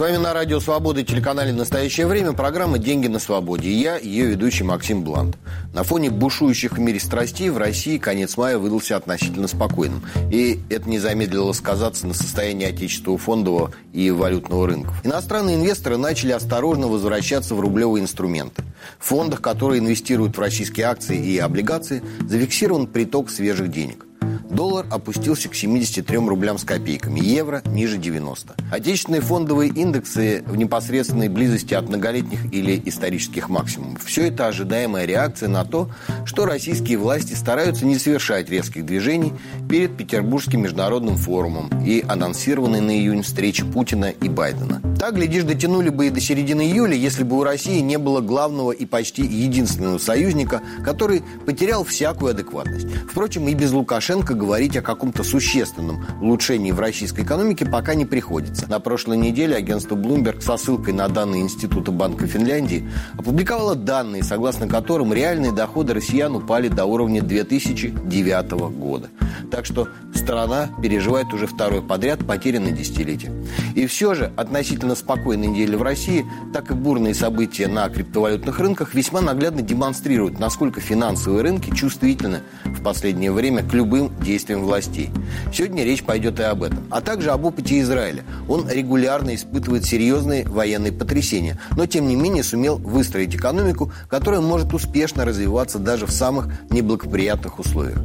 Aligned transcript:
вами 0.00 0.16
на 0.16 0.32
Радио 0.32 0.60
Свобода 0.60 1.00
и 1.02 1.04
телеканале 1.04 1.52
«Настоящее 1.52 2.06
время» 2.06 2.32
программа 2.32 2.78
«Деньги 2.78 3.06
на 3.06 3.18
свободе». 3.18 3.68
И 3.68 3.74
я, 3.74 3.98
ее 3.98 4.24
ведущий 4.28 4.64
Максим 4.64 5.04
Блант. 5.04 5.36
На 5.74 5.82
фоне 5.82 6.08
бушующих 6.08 6.72
в 6.72 6.80
мире 6.80 6.98
страстей 6.98 7.50
в 7.50 7.58
России 7.58 7.98
конец 7.98 8.38
мая 8.38 8.56
выдался 8.56 8.96
относительно 8.96 9.46
спокойным. 9.46 10.02
И 10.30 10.58
это 10.70 10.88
не 10.88 10.98
замедлило 10.98 11.52
сказаться 11.52 12.06
на 12.06 12.14
состоянии 12.14 12.66
отечественного 12.66 13.18
фондового 13.18 13.72
и 13.92 14.10
валютного 14.10 14.66
рынков. 14.66 14.94
Иностранные 15.04 15.56
инвесторы 15.56 15.98
начали 15.98 16.32
осторожно 16.32 16.88
возвращаться 16.88 17.54
в 17.54 17.60
рублевые 17.60 18.02
инструменты. 18.02 18.62
В 18.98 19.04
фондах, 19.04 19.42
которые 19.42 19.80
инвестируют 19.80 20.34
в 20.34 20.40
российские 20.40 20.86
акции 20.86 21.22
и 21.22 21.36
облигации, 21.36 22.02
зафиксирован 22.26 22.86
приток 22.86 23.28
свежих 23.28 23.70
денег. 23.70 24.06
Доллар 24.50 24.84
опустился 24.90 25.48
к 25.48 25.54
73 25.54 26.18
рублям 26.18 26.58
с 26.58 26.64
копейками, 26.64 27.20
евро 27.20 27.62
ниже 27.66 27.98
90. 27.98 28.56
Отечественные 28.72 29.20
фондовые 29.20 29.70
индексы 29.70 30.42
в 30.44 30.56
непосредственной 30.56 31.28
близости 31.28 31.72
от 31.74 31.88
многолетних 31.88 32.52
или 32.52 32.82
исторических 32.84 33.48
максимумов. 33.48 34.04
Все 34.04 34.26
это 34.26 34.48
ожидаемая 34.48 35.04
реакция 35.04 35.48
на 35.48 35.64
то, 35.64 35.88
что 36.24 36.46
российские 36.46 36.98
власти 36.98 37.34
стараются 37.34 37.86
не 37.86 37.96
совершать 37.96 38.50
резких 38.50 38.84
движений 38.84 39.32
перед 39.68 39.96
Петербургским 39.96 40.62
международным 40.62 41.16
форумом 41.16 41.70
и 41.84 42.04
анонсированной 42.06 42.80
на 42.80 42.90
июнь 42.90 43.22
встречи 43.22 43.64
Путина 43.64 44.06
и 44.06 44.28
Байдена. 44.28 44.82
Так, 44.98 45.14
глядишь, 45.14 45.44
дотянули 45.44 45.90
бы 45.90 46.08
и 46.08 46.10
до 46.10 46.20
середины 46.20 46.62
июля, 46.62 46.94
если 46.94 47.22
бы 47.22 47.38
у 47.38 47.44
России 47.44 47.78
не 47.80 47.98
было 47.98 48.20
главного 48.20 48.72
и 48.72 48.84
почти 48.84 49.22
единственного 49.22 49.98
союзника, 49.98 50.60
который 50.84 51.22
потерял 51.46 51.84
всякую 51.84 52.32
адекватность. 52.32 52.88
Впрочем, 53.08 53.46
и 53.48 53.54
без 53.54 53.72
Лукашенко 53.72 54.34
говорить 54.40 54.76
о 54.76 54.82
каком-то 54.82 55.22
существенном 55.22 56.04
улучшении 56.20 56.72
в 56.72 56.80
российской 56.80 57.24
экономике 57.24 57.66
пока 57.66 57.94
не 57.94 58.06
приходится. 58.06 58.68
На 58.70 58.80
прошлой 58.80 59.18
неделе 59.18 59.54
агентство 59.54 59.96
Bloomberg 59.96 60.40
со 60.40 60.56
ссылкой 60.56 60.94
на 60.94 61.08
данные 61.08 61.42
Института 61.42 61.92
Банка 61.92 62.26
Финляндии 62.26 62.88
опубликовало 63.18 63.74
данные, 63.74 64.22
согласно 64.22 64.66
которым 64.66 65.12
реальные 65.12 65.52
доходы 65.52 65.92
россиян 65.92 66.34
упали 66.34 66.68
до 66.68 66.86
уровня 66.86 67.20
2009 67.20 68.50
года. 68.78 69.10
Так 69.50 69.66
что 69.66 69.88
страна 70.14 70.70
переживает 70.82 71.32
уже 71.34 71.46
второй 71.46 71.82
подряд 71.82 72.26
потерянное 72.26 72.72
десятилетие. 72.72 73.32
И 73.74 73.86
все 73.86 74.14
же 74.14 74.32
относительно 74.36 74.94
спокойной 74.94 75.48
недели 75.48 75.76
в 75.76 75.82
России, 75.82 76.24
так 76.52 76.70
и 76.70 76.74
бурные 76.74 77.14
события 77.14 77.66
на 77.66 77.88
криптовалютных 77.88 78.58
рынках 78.58 78.94
весьма 78.94 79.20
наглядно 79.20 79.62
демонстрируют, 79.62 80.38
насколько 80.38 80.80
финансовые 80.80 81.42
рынки 81.42 81.74
чувствительны 81.74 82.40
в 82.64 82.82
последнее 82.82 83.32
время 83.32 83.62
к 83.62 83.72
любым 83.74 84.12
действиям 84.22 84.29
властей. 84.38 85.10
Сегодня 85.52 85.84
речь 85.84 86.02
пойдет 86.02 86.40
и 86.40 86.42
об 86.42 86.62
этом. 86.62 86.84
А 86.90 87.00
также 87.00 87.30
об 87.30 87.44
опыте 87.44 87.80
Израиля. 87.80 88.24
Он 88.48 88.68
регулярно 88.68 89.34
испытывает 89.34 89.84
серьезные 89.84 90.46
военные 90.46 90.92
потрясения, 90.92 91.58
но 91.76 91.86
тем 91.86 92.08
не 92.08 92.16
менее 92.16 92.42
сумел 92.42 92.76
выстроить 92.76 93.34
экономику, 93.34 93.92
которая 94.08 94.40
может 94.40 94.72
успешно 94.74 95.24
развиваться 95.24 95.78
даже 95.78 96.06
в 96.06 96.10
самых 96.10 96.48
неблагоприятных 96.70 97.58
условиях. 97.58 97.98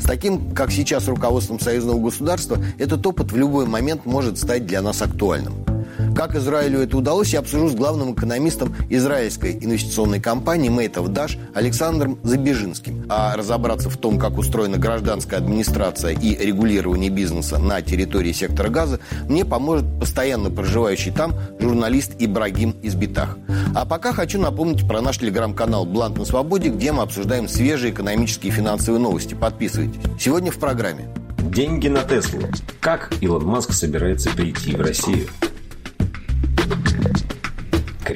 С 0.00 0.04
таким, 0.04 0.54
как 0.54 0.70
сейчас, 0.70 1.08
руководством 1.08 1.60
союзного 1.60 1.98
государства, 1.98 2.58
этот 2.78 3.06
опыт 3.06 3.32
в 3.32 3.36
любой 3.36 3.66
момент 3.66 4.04
может 4.04 4.38
стать 4.38 4.66
для 4.66 4.82
нас 4.82 5.02
актуальным. 5.02 5.75
Как 6.16 6.34
Израилю 6.34 6.80
это 6.80 6.96
удалось, 6.96 7.34
я 7.34 7.40
обсужу 7.40 7.68
с 7.68 7.74
главным 7.74 8.14
экономистом 8.14 8.74
израильской 8.88 9.58
инвестиционной 9.60 10.18
компании 10.18 10.70
of 10.70 11.08
Dash 11.12 11.38
Александром 11.52 12.18
Забежинским. 12.22 13.04
А 13.10 13.36
разобраться 13.36 13.90
в 13.90 13.98
том, 13.98 14.18
как 14.18 14.38
устроена 14.38 14.78
гражданская 14.78 15.38
администрация 15.40 16.12
и 16.12 16.34
регулирование 16.34 17.10
бизнеса 17.10 17.58
на 17.58 17.82
территории 17.82 18.32
сектора 18.32 18.70
газа, 18.70 18.98
мне 19.28 19.44
поможет 19.44 19.84
постоянно 20.00 20.50
проживающий 20.50 21.12
там 21.12 21.34
журналист 21.60 22.12
Ибрагим 22.18 22.74
Избитах. 22.82 23.36
А 23.74 23.84
пока 23.84 24.14
хочу 24.14 24.40
напомнить 24.40 24.88
про 24.88 25.02
наш 25.02 25.18
телеграм-канал 25.18 25.84
«Блант 25.84 26.16
на 26.16 26.24
свободе», 26.24 26.70
где 26.70 26.92
мы 26.92 27.02
обсуждаем 27.02 27.46
свежие 27.46 27.92
экономические 27.92 28.52
и 28.54 28.56
финансовые 28.56 29.02
новости. 29.02 29.34
Подписывайтесь. 29.34 30.00
Сегодня 30.18 30.50
в 30.50 30.56
программе. 30.56 31.10
Деньги 31.36 31.88
на 31.88 32.00
Теслу. 32.04 32.40
Как 32.80 33.12
Илон 33.20 33.44
Маск 33.44 33.74
собирается 33.74 34.30
прийти 34.30 34.74
в 34.74 34.80
Россию? 34.80 35.28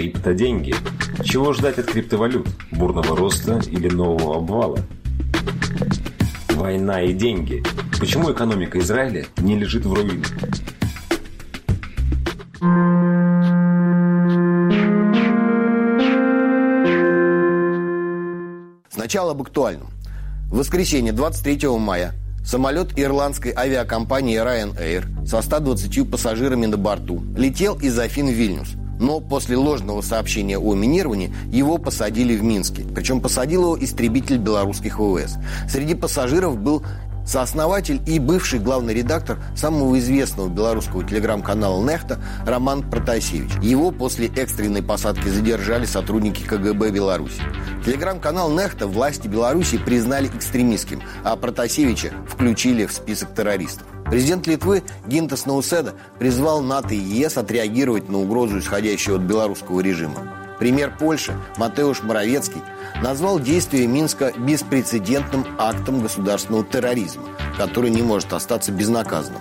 Криптоденьги. 0.00 0.74
Чего 1.22 1.52
ждать 1.52 1.78
от 1.78 1.84
криптовалют? 1.84 2.48
Бурного 2.72 3.14
роста 3.14 3.60
или 3.66 3.90
нового 3.90 4.38
обвала? 4.38 4.78
Война 6.54 7.02
и 7.02 7.12
деньги. 7.12 7.62
Почему 7.98 8.32
экономика 8.32 8.78
Израиля 8.78 9.26
не 9.42 9.58
лежит 9.58 9.84
в 9.84 9.92
руинах? 9.92 10.26
Сначала 18.88 19.32
об 19.32 19.42
актуальном. 19.42 19.88
В 20.50 20.56
воскресенье 20.56 21.12
23 21.12 21.68
мая 21.76 22.14
Самолет 22.42 22.98
ирландской 22.98 23.52
авиакомпании 23.54 24.42
Ryanair 24.42 25.26
со 25.26 25.42
120 25.42 26.10
пассажирами 26.10 26.64
на 26.64 26.78
борту 26.78 27.22
летел 27.36 27.78
из 27.78 27.98
Афин 27.98 28.28
в 28.28 28.30
Вильнюс. 28.30 28.80
Но 29.00 29.18
после 29.18 29.56
ложного 29.56 30.02
сообщения 30.02 30.58
о 30.58 30.74
минировании 30.74 31.34
его 31.50 31.78
посадили 31.78 32.36
в 32.36 32.44
Минске. 32.44 32.84
Причем 32.94 33.20
посадил 33.20 33.62
его 33.62 33.84
истребитель 33.84 34.36
белорусских 34.36 35.00
ВВС. 35.00 35.38
Среди 35.68 35.94
пассажиров 35.94 36.58
был 36.58 36.84
сооснователь 37.30 38.02
и 38.06 38.18
бывший 38.18 38.58
главный 38.58 38.92
редактор 38.92 39.38
самого 39.54 39.98
известного 40.00 40.48
белорусского 40.48 41.04
телеграм-канала 41.04 41.80
«Нехта» 41.88 42.20
Роман 42.44 42.82
Протасевич. 42.82 43.52
Его 43.62 43.92
после 43.92 44.26
экстренной 44.26 44.82
посадки 44.82 45.28
задержали 45.28 45.84
сотрудники 45.84 46.42
КГБ 46.42 46.90
Беларуси. 46.90 47.40
Телеграм-канал 47.86 48.50
«Нехта» 48.50 48.88
власти 48.88 49.28
Беларуси 49.28 49.78
признали 49.78 50.26
экстремистским, 50.26 51.02
а 51.22 51.36
Протасевича 51.36 52.10
включили 52.28 52.86
в 52.86 52.92
список 52.92 53.32
террористов. 53.32 53.86
Президент 54.06 54.48
Литвы 54.48 54.82
Гинтас 55.06 55.46
Науседа 55.46 55.94
призвал 56.18 56.62
НАТО 56.62 56.94
и 56.94 56.98
ЕС 56.98 57.38
отреагировать 57.38 58.08
на 58.08 58.18
угрозу, 58.18 58.58
исходящую 58.58 59.18
от 59.18 59.22
белорусского 59.22 59.80
режима. 59.80 60.39
Премьер 60.60 60.94
Польши 60.96 61.34
Матеуш 61.56 62.02
Моровецкий 62.02 62.62
назвал 63.02 63.40
действия 63.40 63.86
Минска 63.86 64.32
беспрецедентным 64.36 65.46
актом 65.58 66.02
государственного 66.02 66.64
терроризма, 66.64 67.24
который 67.56 67.90
не 67.90 68.02
может 68.02 68.32
остаться 68.34 68.70
безнаказанным. 68.70 69.40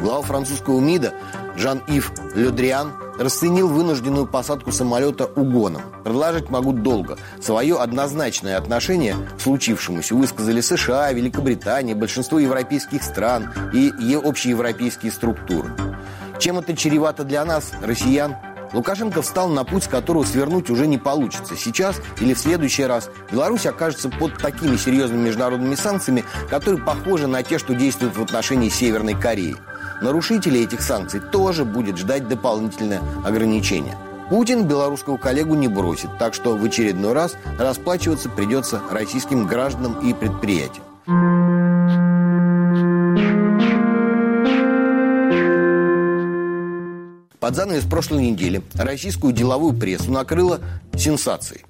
Глава 0.00 0.22
французского 0.22 0.80
МИДа 0.80 1.14
Жан-Ив 1.56 2.12
Ледриан 2.34 2.92
расценил 3.16 3.68
вынужденную 3.68 4.26
посадку 4.26 4.72
самолета 4.72 5.26
угоном. 5.26 5.82
Продолжать 6.02 6.50
могу 6.50 6.72
долго. 6.72 7.16
Свое 7.40 7.76
однозначное 7.78 8.58
отношение 8.58 9.14
к 9.38 9.40
случившемуся 9.40 10.16
высказали 10.16 10.60
США, 10.60 11.12
Великобритания, 11.12 11.94
большинство 11.94 12.40
европейских 12.40 13.04
стран 13.04 13.52
и 13.72 13.90
общеевропейские 14.16 15.12
структуры. 15.12 15.70
Чем 16.38 16.58
это 16.58 16.76
чревато 16.76 17.24
для 17.24 17.44
нас, 17.44 17.70
россиян, 17.82 18.36
Лукашенко 18.72 19.22
встал 19.22 19.48
на 19.48 19.64
путь, 19.64 19.84
с 19.84 19.88
которого 19.88 20.24
свернуть 20.24 20.70
уже 20.70 20.86
не 20.86 20.98
получится. 20.98 21.56
Сейчас 21.56 22.00
или 22.20 22.34
в 22.34 22.38
следующий 22.38 22.84
раз 22.84 23.10
Беларусь 23.30 23.66
окажется 23.66 24.08
под 24.08 24.36
такими 24.38 24.76
серьезными 24.76 25.26
международными 25.26 25.74
санкциями, 25.74 26.24
которые 26.50 26.82
похожи 26.82 27.26
на 27.26 27.42
те, 27.42 27.58
что 27.58 27.74
действуют 27.74 28.16
в 28.16 28.22
отношении 28.22 28.68
Северной 28.68 29.14
Кореи. 29.14 29.56
Нарушителей 30.02 30.64
этих 30.64 30.82
санкций 30.82 31.20
тоже 31.20 31.64
будет 31.64 31.96
ждать 31.96 32.28
дополнительное 32.28 33.00
ограничение. 33.24 33.96
Путин 34.28 34.64
белорусского 34.64 35.16
коллегу 35.16 35.54
не 35.54 35.68
бросит, 35.68 36.10
так 36.18 36.34
что 36.34 36.56
в 36.56 36.64
очередной 36.64 37.12
раз 37.12 37.36
расплачиваться 37.58 38.28
придется 38.28 38.80
российским 38.90 39.46
гражданам 39.46 40.00
и 40.00 40.12
предприятиям. 40.12 41.55
Под 47.46 47.54
занавес 47.54 47.84
прошлой 47.84 48.26
недели 48.32 48.60
российскую 48.74 49.32
деловую 49.32 49.72
прессу 49.72 50.10
накрыла 50.10 50.58
сенсацией. 50.96 51.64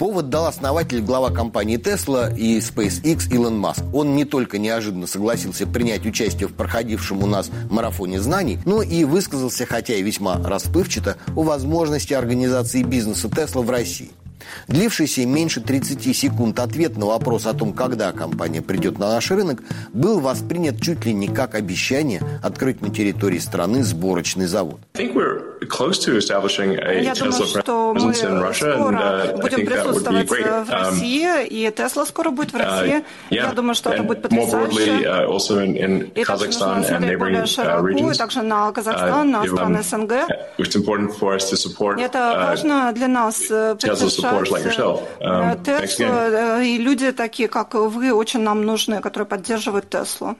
Повод 0.00 0.30
дал 0.30 0.46
основатель 0.46 1.02
глава 1.02 1.28
компании 1.28 1.78
Tesla 1.78 2.34
и 2.34 2.56
SpaceX 2.56 3.30
Илон 3.30 3.58
Маск. 3.58 3.82
Он 3.92 4.16
не 4.16 4.24
только 4.24 4.56
неожиданно 4.56 5.06
согласился 5.06 5.66
принять 5.66 6.06
участие 6.06 6.48
в 6.48 6.54
проходившем 6.54 7.22
у 7.22 7.26
нас 7.26 7.50
марафоне 7.68 8.18
знаний, 8.18 8.58
но 8.64 8.80
и 8.80 9.04
высказался, 9.04 9.66
хотя 9.66 9.96
и 9.96 10.02
весьма 10.02 10.38
расплывчато, 10.42 11.18
о 11.36 11.42
возможности 11.42 12.14
организации 12.14 12.82
бизнеса 12.82 13.28
Tesla 13.28 13.62
в 13.62 13.68
России. 13.68 14.10
Длившийся 14.68 15.26
меньше 15.26 15.60
30 15.60 16.16
секунд 16.16 16.60
ответ 16.60 16.96
на 16.96 17.04
вопрос 17.04 17.44
о 17.44 17.52
том, 17.52 17.74
когда 17.74 18.10
компания 18.12 18.62
придет 18.62 18.98
на 18.98 19.10
наш 19.10 19.30
рынок, 19.30 19.62
был 19.92 20.20
воспринят 20.20 20.80
чуть 20.80 21.04
ли 21.04 21.12
не 21.12 21.28
как 21.28 21.54
обещание 21.54 22.22
открыть 22.42 22.80
на 22.80 22.88
территории 22.88 23.38
страны 23.38 23.84
сборочный 23.84 24.46
завод. 24.46 24.80
Close 25.68 25.98
to 25.98 26.16
establishing 26.16 26.78
a 26.78 27.02
Я 27.02 27.12
Tesla 27.12 27.30
думаю, 27.30 27.46
что 27.46 27.92
мы 27.94 28.00
presence 28.00 28.22
in 28.24 28.42
Russia, 28.42 28.72
and 28.72 28.80
скоро 28.80 28.96
uh, 28.98 29.28
I 29.28 29.42
будем 29.42 29.58
think 29.58 29.68
that 29.68 29.86
would 29.86 30.04
be 30.04 30.24
присутствовать 30.24 30.28
great. 30.28 30.64
в 30.64 30.70
Um, 30.70 30.90
России, 30.90 31.46
и 31.46 31.70
Тесла 31.70 32.06
скоро 32.06 32.30
будет 32.30 32.52
в 32.52 32.56
России. 32.56 32.96
uh, 32.96 33.04
Я 33.30 33.44
yeah, 33.44 33.54
думаю, 33.54 33.74
что 33.74 33.90
это 33.90 34.02
and 34.02 34.06
будет 34.06 34.24
more 34.32 34.50
broadly, 34.50 34.86
потрясающе. 34.86 35.06
uh, 35.06 35.26
also 35.28 35.58
in, 35.64 35.76
in 35.76 36.10
И 36.14 36.24
также 36.24 36.46
Kazakhstan 36.46 36.84
and 36.90 37.00
neighboring 37.00 37.18
более 37.18 37.42
uh, 37.42 38.14
и 38.14 38.16
также 38.18 38.42
на 38.42 38.72
Казахстан, 38.72 39.30
на 39.30 39.42
Uh, 39.42 39.46
страны 39.52 39.76
um, 39.78 39.82
СНГ. 39.82 40.12
It's 40.58 40.74
important 40.76 41.12
for 41.18 41.34
us 41.34 41.50
to 41.50 41.56
support 41.56 41.98
Это 42.00 42.18
uh, 42.18 42.46
важно 42.46 42.92
для 42.92 43.08
нас 43.08 43.50
э, 43.50 43.76
Tesla 43.78 44.08
supporters 44.08 44.50
like 44.50 44.62
поддержать 44.62 44.78
yourself. 44.78 45.00
Um, 45.20 45.52
э, 45.52 45.56
thanks 45.62 45.96
Теслу, 45.98 46.04
э, 46.06 46.64
и 46.64 46.78
люди 46.78 47.12
такие, 47.12 47.48
как 47.48 47.74
вы, 47.74 48.12
очень 48.12 48.40
нам 48.40 48.64
нужны, 48.64 49.00
которые 49.00 49.26
поддерживают 49.26 49.88
Теслу. 49.90 50.36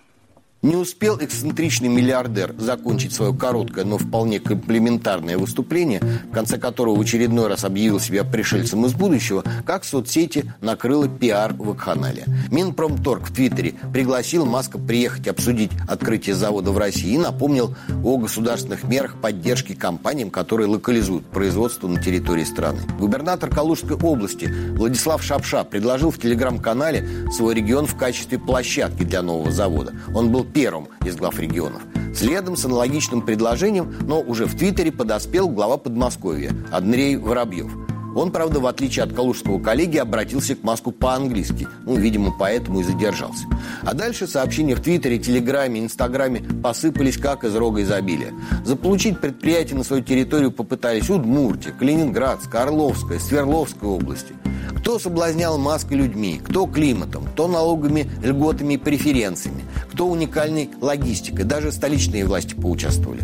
Не 0.62 0.76
успел 0.76 1.16
эксцентричный 1.18 1.88
миллиардер 1.88 2.54
закончить 2.58 3.14
свое 3.14 3.32
короткое, 3.32 3.86
но 3.86 3.96
вполне 3.96 4.40
комплементарное 4.40 5.38
выступление, 5.38 6.02
в 6.30 6.34
конце 6.34 6.58
которого 6.58 6.96
в 6.96 7.00
очередной 7.00 7.48
раз 7.48 7.64
объявил 7.64 7.98
себя 7.98 8.24
пришельцем 8.24 8.84
из 8.84 8.92
будущего, 8.92 9.42
как 9.64 9.86
соцсети 9.86 10.52
накрыло 10.60 11.08
пиар 11.08 11.54
в 11.54 11.74
канале. 11.74 12.26
Минпромторг 12.50 13.30
в 13.30 13.34
Твиттере 13.34 13.72
пригласил 13.90 14.44
Маска 14.44 14.78
приехать 14.78 15.28
обсудить 15.28 15.70
открытие 15.88 16.34
завода 16.34 16.72
в 16.72 16.76
России 16.76 17.14
и 17.14 17.18
напомнил 17.18 17.74
о 18.04 18.18
государственных 18.18 18.84
мерах 18.84 19.18
поддержки 19.18 19.74
компаниям, 19.74 20.28
которые 20.28 20.66
локализуют 20.66 21.24
производство 21.24 21.88
на 21.88 22.02
территории 22.02 22.44
страны. 22.44 22.80
Губернатор 22.98 23.48
Калужской 23.48 23.96
области 23.96 24.52
Владислав 24.72 25.22
Шапша 25.22 25.64
предложил 25.64 26.10
в 26.10 26.18
телеграм-канале 26.18 27.08
свой 27.34 27.54
регион 27.54 27.86
в 27.86 27.96
качестве 27.96 28.38
площадки 28.38 29.04
для 29.04 29.22
нового 29.22 29.50
завода. 29.50 29.94
Он 30.14 30.30
был 30.30 30.49
первым 30.52 30.88
из 31.04 31.16
глав 31.16 31.38
регионов. 31.38 31.82
Следом 32.14 32.56
с 32.56 32.64
аналогичным 32.64 33.22
предложением, 33.22 33.94
но 34.02 34.20
уже 34.20 34.46
в 34.46 34.56
Твиттере 34.56 34.92
подоспел 34.92 35.48
глава 35.48 35.76
Подмосковья 35.76 36.52
Андрей 36.72 37.16
Воробьев. 37.16 37.89
Он, 38.14 38.32
правда, 38.32 38.60
в 38.60 38.66
отличие 38.66 39.04
от 39.04 39.12
калужского 39.12 39.60
коллеги, 39.60 39.98
обратился 39.98 40.56
к 40.56 40.62
Маску 40.62 40.90
по-английски. 40.92 41.68
Ну, 41.84 41.96
видимо, 41.96 42.34
поэтому 42.36 42.80
и 42.80 42.84
задержался. 42.84 43.44
А 43.82 43.94
дальше 43.94 44.26
сообщения 44.26 44.74
в 44.74 44.80
Твиттере, 44.80 45.18
Телеграме, 45.18 45.80
Инстаграме 45.80 46.42
посыпались 46.62 47.16
как 47.16 47.44
из 47.44 47.54
рога 47.54 47.82
изобилия. 47.82 48.32
Заполучить 48.64 49.20
предприятие 49.20 49.78
на 49.78 49.84
свою 49.84 50.02
территорию 50.02 50.50
попытались 50.50 51.08
Удмуртия, 51.10 51.72
Калининградская, 51.72 52.62
Орловская, 52.62 53.18
Свердловская 53.18 53.88
области. 53.88 54.34
Кто 54.78 54.98
соблазнял 54.98 55.58
Маской 55.58 55.94
людьми, 55.94 56.40
кто 56.42 56.66
климатом, 56.66 57.24
кто 57.24 57.48
налоговыми 57.48 58.10
льготами 58.22 58.74
и 58.74 58.78
преференциями, 58.78 59.62
кто 59.92 60.06
уникальной 60.08 60.70
логистикой. 60.80 61.44
Даже 61.44 61.70
столичные 61.70 62.24
власти 62.24 62.54
поучаствовали. 62.54 63.20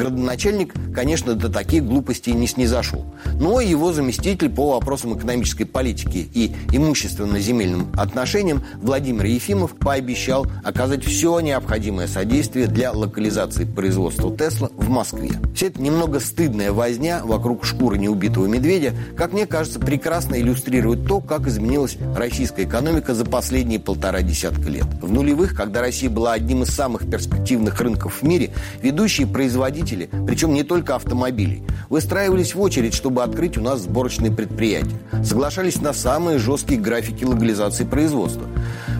Градоначальник, 0.00 0.72
конечно, 0.94 1.34
до 1.34 1.50
таких 1.50 1.84
глупостей 1.84 2.32
не 2.32 2.46
снизошел. 2.46 3.04
Но 3.34 3.60
его 3.60 3.92
заместитель 3.92 4.48
по 4.48 4.72
вопросам 4.72 5.18
экономической 5.18 5.64
политики 5.64 6.26
и 6.32 6.54
имущественно-земельным 6.72 7.92
отношениям 7.98 8.64
Владимир 8.80 9.26
Ефимов 9.26 9.76
пообещал 9.76 10.46
оказать 10.64 11.04
все 11.04 11.38
необходимое 11.40 12.06
содействие 12.06 12.66
для 12.66 12.92
локализации 12.92 13.66
производства 13.66 14.34
Тесла 14.34 14.70
в 14.74 14.88
Москве. 14.88 15.32
Вся 15.54 15.66
эта 15.66 15.82
немного 15.82 16.18
стыдная 16.18 16.72
возня 16.72 17.20
вокруг 17.22 17.66
шкуры 17.66 17.98
неубитого 17.98 18.46
медведя, 18.46 18.94
как 19.18 19.34
мне 19.34 19.44
кажется, 19.46 19.80
прекрасно 19.80 20.40
иллюстрирует 20.40 21.06
то, 21.06 21.20
как 21.20 21.46
изменилась 21.46 21.98
российская 22.16 22.64
экономика 22.64 23.14
за 23.14 23.26
последние 23.26 23.80
полтора 23.80 24.22
десятка 24.22 24.70
лет. 24.70 24.86
В 25.02 25.12
нулевых, 25.12 25.54
когда 25.54 25.82
Россия 25.82 26.08
была 26.08 26.32
одним 26.32 26.62
из 26.62 26.70
самых 26.70 27.10
перспективных 27.10 27.78
рынков 27.82 28.22
в 28.22 28.26
мире, 28.26 28.50
ведущие 28.80 29.26
производители 29.26 29.89
производители, 29.90 30.08
причем 30.26 30.54
не 30.54 30.62
только 30.62 30.96
автомобилей, 30.96 31.62
выстраивались 31.88 32.54
в 32.54 32.60
очередь, 32.60 32.94
чтобы 32.94 33.22
открыть 33.22 33.58
у 33.58 33.62
нас 33.62 33.80
сборочные 33.80 34.32
предприятия. 34.32 34.98
Соглашались 35.24 35.80
на 35.80 35.92
самые 35.92 36.38
жесткие 36.38 36.80
графики 36.80 37.24
легализации 37.24 37.84
производства. 37.84 38.46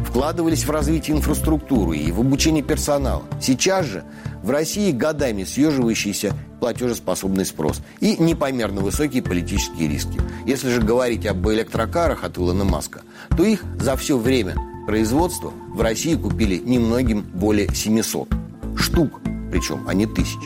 Вкладывались 0.06 0.64
в 0.64 0.70
развитие 0.70 1.16
инфраструктуры 1.16 1.96
и 1.96 2.10
в 2.10 2.20
обучение 2.20 2.64
персонала. 2.64 3.22
Сейчас 3.40 3.86
же 3.86 4.02
в 4.42 4.50
России 4.50 4.90
годами 4.90 5.44
съеживающийся 5.44 6.34
платежеспособный 6.58 7.44
спрос 7.44 7.80
и 8.00 8.16
непомерно 8.18 8.80
высокие 8.80 9.22
политические 9.22 9.88
риски. 9.88 10.20
Если 10.46 10.70
же 10.70 10.80
говорить 10.80 11.26
об 11.26 11.48
электрокарах 11.48 12.24
от 12.24 12.38
Илона 12.38 12.64
Маска, 12.64 13.02
то 13.36 13.44
их 13.44 13.62
за 13.78 13.96
все 13.96 14.18
время 14.18 14.56
производства 14.86 15.52
в 15.74 15.80
России 15.80 16.16
купили 16.16 16.56
немногим 16.56 17.22
более 17.22 17.72
700 17.72 18.28
штук, 18.76 19.20
причем, 19.52 19.84
а 19.86 19.94
не 19.94 20.06
тысяч. 20.06 20.40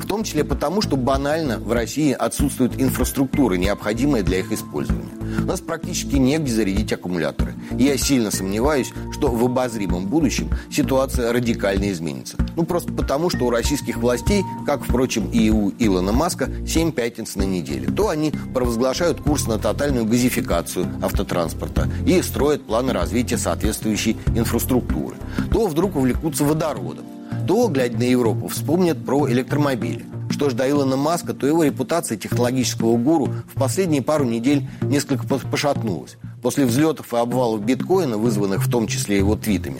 В 0.00 0.06
том 0.06 0.24
числе 0.24 0.44
потому, 0.44 0.82
что 0.82 0.96
банально 0.96 1.58
в 1.58 1.72
России 1.72 2.12
отсутствует 2.12 2.80
инфраструктура, 2.80 3.54
необходимая 3.54 4.22
для 4.22 4.38
их 4.38 4.52
использования. 4.52 5.18
У 5.42 5.46
нас 5.46 5.60
практически 5.60 6.16
негде 6.16 6.52
зарядить 6.52 6.92
аккумуляторы. 6.92 7.54
И 7.78 7.84
я 7.84 7.96
сильно 7.98 8.30
сомневаюсь, 8.30 8.92
что 9.12 9.28
в 9.28 9.44
обозримом 9.44 10.06
будущем 10.06 10.50
ситуация 10.70 11.32
радикально 11.32 11.90
изменится. 11.90 12.36
Ну, 12.56 12.64
просто 12.64 12.92
потому, 12.92 13.30
что 13.30 13.46
у 13.46 13.50
российских 13.50 13.98
властей, 13.98 14.42
как, 14.66 14.82
впрочем, 14.84 15.30
и 15.30 15.50
у 15.50 15.72
Илона 15.78 16.12
Маска, 16.12 16.50
7 16.66 16.92
пятниц 16.92 17.36
на 17.36 17.42
неделю. 17.42 17.92
То 17.92 18.08
они 18.08 18.32
провозглашают 18.54 19.20
курс 19.20 19.46
на 19.46 19.58
тотальную 19.58 20.06
газификацию 20.06 20.86
автотранспорта 21.02 21.88
и 22.06 22.20
строят 22.22 22.66
планы 22.66 22.92
развития 22.92 23.38
соответствующей 23.38 24.16
инфраструктуры. 24.34 25.16
То 25.52 25.66
вдруг 25.66 25.96
увлекутся 25.96 26.44
водородом 26.44 27.04
то, 27.48 27.66
глядя 27.68 27.96
на 27.96 28.02
Европу, 28.02 28.48
вспомнят 28.48 29.02
про 29.06 29.26
электромобили. 29.30 30.04
Что 30.28 30.50
ж 30.50 30.52
до 30.52 30.68
Илона 30.68 30.96
Маска, 30.96 31.32
то 31.32 31.46
его 31.46 31.64
репутация 31.64 32.18
технологического 32.18 32.98
гуру 32.98 33.32
в 33.50 33.58
последние 33.58 34.02
пару 34.02 34.26
недель 34.26 34.68
несколько 34.82 35.26
пошатнулась. 35.26 36.18
После 36.42 36.66
взлетов 36.66 37.14
и 37.14 37.16
обвалов 37.16 37.64
биткоина, 37.64 38.18
вызванных 38.18 38.66
в 38.66 38.70
том 38.70 38.86
числе 38.86 39.16
его 39.16 39.34
твитами, 39.34 39.78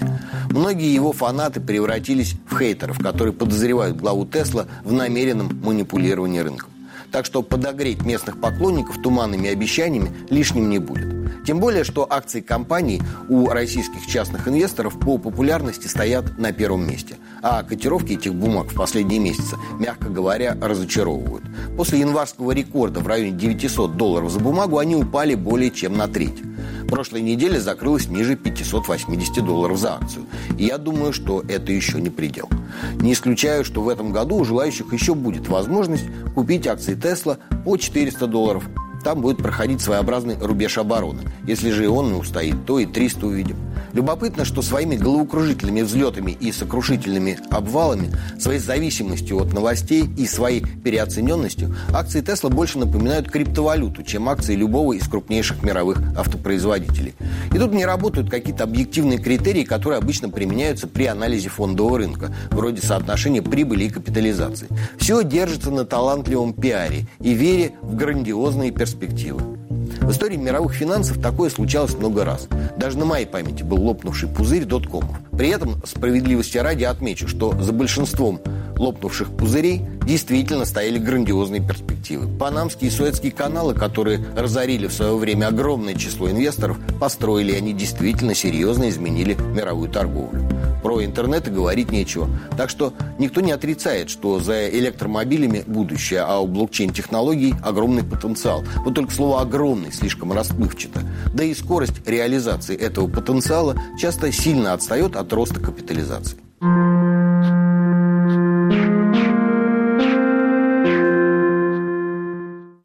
многие 0.50 0.92
его 0.92 1.12
фанаты 1.12 1.60
превратились 1.60 2.36
в 2.48 2.58
хейтеров, 2.58 3.00
которые 3.00 3.34
подозревают 3.34 3.98
главу 3.98 4.24
Тесла 4.24 4.64
в 4.82 4.92
намеренном 4.94 5.60
манипулировании 5.62 6.38
рынком. 6.38 6.70
Так 7.12 7.26
что 7.26 7.42
подогреть 7.42 8.02
местных 8.02 8.40
поклонников 8.40 9.00
туманными 9.02 9.50
обещаниями 9.50 10.10
лишним 10.30 10.70
не 10.70 10.78
будет. 10.78 11.44
Тем 11.46 11.60
более, 11.60 11.84
что 11.84 12.06
акции 12.10 12.40
компаний 12.40 13.00
у 13.28 13.48
российских 13.48 14.06
частных 14.06 14.48
инвесторов 14.48 14.98
по 14.98 15.16
популярности 15.16 15.86
стоят 15.86 16.38
на 16.38 16.52
первом 16.52 16.86
месте. 16.86 17.16
А 17.42 17.62
котировки 17.62 18.14
этих 18.14 18.34
бумаг 18.34 18.68
в 18.68 18.74
последние 18.74 19.20
месяцы, 19.20 19.56
мягко 19.78 20.08
говоря, 20.08 20.56
разочаровывают. 20.60 21.44
После 21.76 22.00
январского 22.00 22.52
рекорда 22.52 23.00
в 23.00 23.06
районе 23.06 23.32
900 23.32 23.96
долларов 23.96 24.30
за 24.30 24.40
бумагу 24.40 24.78
они 24.78 24.96
упали 24.96 25.34
более 25.34 25.70
чем 25.70 25.96
на 25.96 26.08
треть. 26.08 26.42
Прошлой 26.88 27.20
неделе 27.20 27.60
закрылась 27.60 28.08
ниже 28.08 28.34
580 28.34 29.44
долларов 29.44 29.78
за 29.78 29.96
акцию. 29.96 30.24
И 30.56 30.64
я 30.64 30.78
думаю, 30.78 31.12
что 31.12 31.44
это 31.46 31.70
еще 31.70 32.00
не 32.00 32.08
предел. 32.08 32.48
Не 32.94 33.12
исключаю, 33.12 33.64
что 33.64 33.82
в 33.82 33.88
этом 33.88 34.10
году 34.10 34.36
у 34.36 34.44
желающих 34.44 34.92
еще 34.92 35.14
будет 35.14 35.48
возможность 35.48 36.06
купить 36.34 36.66
акции 36.66 36.94
Тесла 36.94 37.38
по 37.64 37.76
400 37.76 38.26
долларов. 38.26 38.64
Там 39.04 39.20
будет 39.20 39.36
проходить 39.38 39.80
своеобразный 39.80 40.38
рубеж 40.40 40.78
обороны. 40.78 41.22
Если 41.46 41.70
же 41.70 41.84
и 41.84 41.88
он 41.88 42.12
не 42.12 42.18
устоит, 42.18 42.64
то 42.66 42.78
и 42.78 42.86
300 42.86 43.26
увидим. 43.26 43.56
Любопытно, 43.92 44.44
что 44.44 44.62
своими 44.62 44.96
головокружительными 44.96 45.82
взлетами 45.82 46.32
и 46.32 46.52
сокрушительными 46.52 47.38
обвалами, 47.50 48.12
своей 48.38 48.58
зависимостью 48.58 49.40
от 49.40 49.52
новостей 49.52 50.08
и 50.16 50.26
своей 50.26 50.60
переоцененностью, 50.60 51.74
акции 51.92 52.20
Тесла 52.20 52.50
больше 52.50 52.78
напоминают 52.78 53.30
криптовалюту, 53.30 54.02
чем 54.02 54.28
акции 54.28 54.54
любого 54.54 54.92
из 54.92 55.08
крупнейших 55.08 55.62
мировых 55.62 55.98
автопроизводителей. 56.16 57.14
И 57.52 57.58
тут 57.58 57.72
не 57.72 57.84
работают 57.84 58.30
какие-то 58.30 58.64
объективные 58.64 59.18
критерии, 59.18 59.64
которые 59.64 59.98
обычно 59.98 60.28
применяются 60.28 60.86
при 60.86 61.06
анализе 61.06 61.48
фондового 61.48 61.98
рынка, 61.98 62.34
вроде 62.50 62.82
соотношения 62.82 63.42
прибыли 63.42 63.84
и 63.84 63.90
капитализации. 63.90 64.68
Все 64.98 65.22
держится 65.22 65.70
на 65.70 65.84
талантливом 65.84 66.52
пиаре 66.52 67.06
и 67.20 67.32
вере 67.32 67.72
в 67.82 67.96
грандиозные 67.96 68.70
перспективы. 68.70 69.67
В 70.00 70.10
истории 70.10 70.36
мировых 70.36 70.72
финансов 70.74 71.20
такое 71.20 71.50
случалось 71.50 71.94
много 71.94 72.24
раз. 72.24 72.48
Даже 72.76 72.98
на 72.98 73.04
моей 73.04 73.26
памяти 73.26 73.62
был 73.62 73.82
лопнувший 73.82 74.28
пузырь 74.28 74.64
доткомов. 74.64 75.16
При 75.32 75.48
этом, 75.48 75.82
справедливости 75.84 76.58
ради, 76.58 76.84
отмечу, 76.84 77.28
что 77.28 77.52
за 77.60 77.72
большинством 77.72 78.40
лопнувших 78.76 79.36
пузырей 79.36 79.82
действительно 80.06 80.64
стояли 80.64 80.98
грандиозные 80.98 81.60
перспективы. 81.60 82.26
Панамские 82.38 82.90
и 82.90 82.92
Суэцкие 82.92 83.32
каналы, 83.32 83.74
которые 83.74 84.24
разорили 84.36 84.86
в 84.86 84.92
свое 84.92 85.16
время 85.16 85.48
огромное 85.48 85.94
число 85.94 86.30
инвесторов, 86.30 86.78
построили, 87.00 87.52
и 87.52 87.56
они 87.56 87.72
действительно 87.72 88.34
серьезно 88.34 88.88
изменили 88.88 89.34
мировую 89.34 89.90
торговлю. 89.90 90.47
Про 90.88 91.04
интернет 91.04 91.46
и 91.46 91.50
говорить 91.50 91.92
нечего. 91.92 92.30
Так 92.56 92.70
что 92.70 92.94
никто 93.18 93.42
не 93.42 93.52
отрицает, 93.52 94.08
что 94.08 94.40
за 94.40 94.70
электромобилями 94.70 95.62
будущее, 95.66 96.20
а 96.20 96.38
у 96.38 96.46
блокчейн-технологий 96.46 97.54
огромный 97.62 98.02
потенциал. 98.02 98.64
Вот 98.86 98.94
только 98.94 99.12
слово 99.12 99.42
«огромный» 99.42 99.92
слишком 99.92 100.32
расплывчато. 100.32 101.02
Да 101.34 101.44
и 101.44 101.52
скорость 101.52 102.08
реализации 102.08 102.74
этого 102.74 103.06
потенциала 103.06 103.76
часто 104.00 104.32
сильно 104.32 104.72
отстает 104.72 105.14
от 105.14 105.30
роста 105.30 105.60
капитализации. 105.60 106.38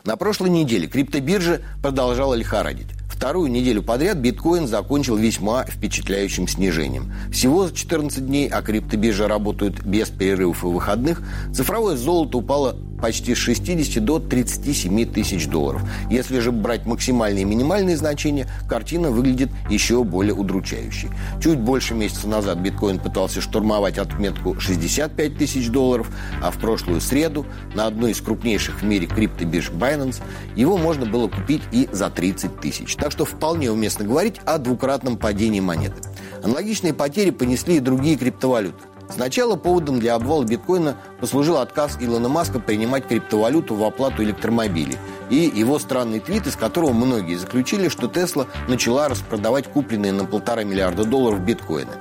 На 0.03 0.17
прошлой 0.17 0.50
неделе 0.50 0.88
криптобиржа 0.88 1.62
продолжала 1.81 2.33
лихорадить. 2.33 2.88
Вторую 3.24 3.50
неделю 3.50 3.82
подряд 3.82 4.18
биткоин 4.18 4.68
закончил 4.68 5.15
весьма 5.15 5.63
впечатляющим 5.63 6.46
снижением. 6.46 7.13
Всего 7.32 7.68
за 7.68 7.74
14 7.74 8.27
дней, 8.27 8.50
а 8.50 8.62
криптобиржи 8.62 9.25
работают 9.25 9.82
без 9.82 10.10
перерывов 10.10 10.65
и 10.65 10.68
выходных, 10.68 11.24
цифровое 11.53 11.96
золото 11.96 12.39
упало 12.39 12.75
почти 13.03 13.36
с 13.36 13.38
60 13.39 14.01
до 14.01 14.17
37 14.17 15.12
тысяч 15.12 15.48
долларов. 15.48 15.81
Если 16.10 16.39
же 16.39 16.53
брать 16.53 16.86
максимальные 16.86 17.41
и 17.41 17.45
минимальные 17.45 17.98
значения, 17.98 18.48
картина 18.69 19.12
выглядит 19.12 19.50
еще 19.69 20.05
более 20.05 20.33
удручающей. 20.33 21.10
Чуть 21.41 21.60
больше 21.60 21.95
месяца 21.95 22.29
назад 22.29 22.60
биткоин 22.60 23.00
пытался 23.00 23.41
штурмовать 23.41 23.98
отметку 23.98 24.57
65 24.57 25.38
тысяч 25.38 25.67
долларов, 25.67 26.10
а 26.41 26.50
в 26.50 26.57
прошлую 26.60 27.01
среду 27.01 27.45
на 27.75 27.88
одной 27.88 28.12
из 28.12 28.22
крупнейших 28.22 28.81
в 28.81 28.86
мире 28.86 29.05
криптобирж 29.07 29.72
Binance 29.72 30.22
его 30.55 30.77
можно 30.77 31.05
было 31.05 31.27
купить 31.27 31.63
и 31.74 31.89
за 31.91 32.10
30 32.10 32.62
тысяч. 32.62 32.95
Так 32.95 33.12
что 33.12 33.25
вполне 33.25 33.69
уместно 33.69 34.05
говорить 34.05 34.39
о 34.45 34.60
двукратном 34.60 35.17
падении 35.17 35.60
монеты. 35.60 36.01
Аналогичные 36.41 36.93
потери 36.93 37.31
понесли 37.31 37.75
и 37.75 37.81
другие 37.81 38.15
криптовалюты. 38.15 38.81
Сначала 39.10 39.55
поводом 39.55 40.00
для 40.00 40.15
обвала 40.15 40.43
биткоина 40.43 40.98
послужил 41.19 41.57
отказ 41.57 41.98
Илона 42.00 42.29
Маска 42.29 42.60
принимать 42.60 43.07
криптовалюту 43.07 43.75
в 43.75 43.83
оплату 43.83 44.24
электромобилей 44.24 44.98
и 45.29 45.51
его 45.53 45.79
странный 45.79 46.19
твит, 46.19 46.48
из 46.48 46.55
которого 46.55 46.93
многие 46.93 47.36
заключили, 47.36 47.89
что 47.89 48.07
Тесла 48.07 48.48
начала 48.67 49.10
распродавать 49.10 49.67
купленные 49.67 50.12
на 50.12 50.25
полтора 50.25 50.63
миллиарда 50.63 51.05
долларов 51.05 51.41
биткоины. 51.41 51.91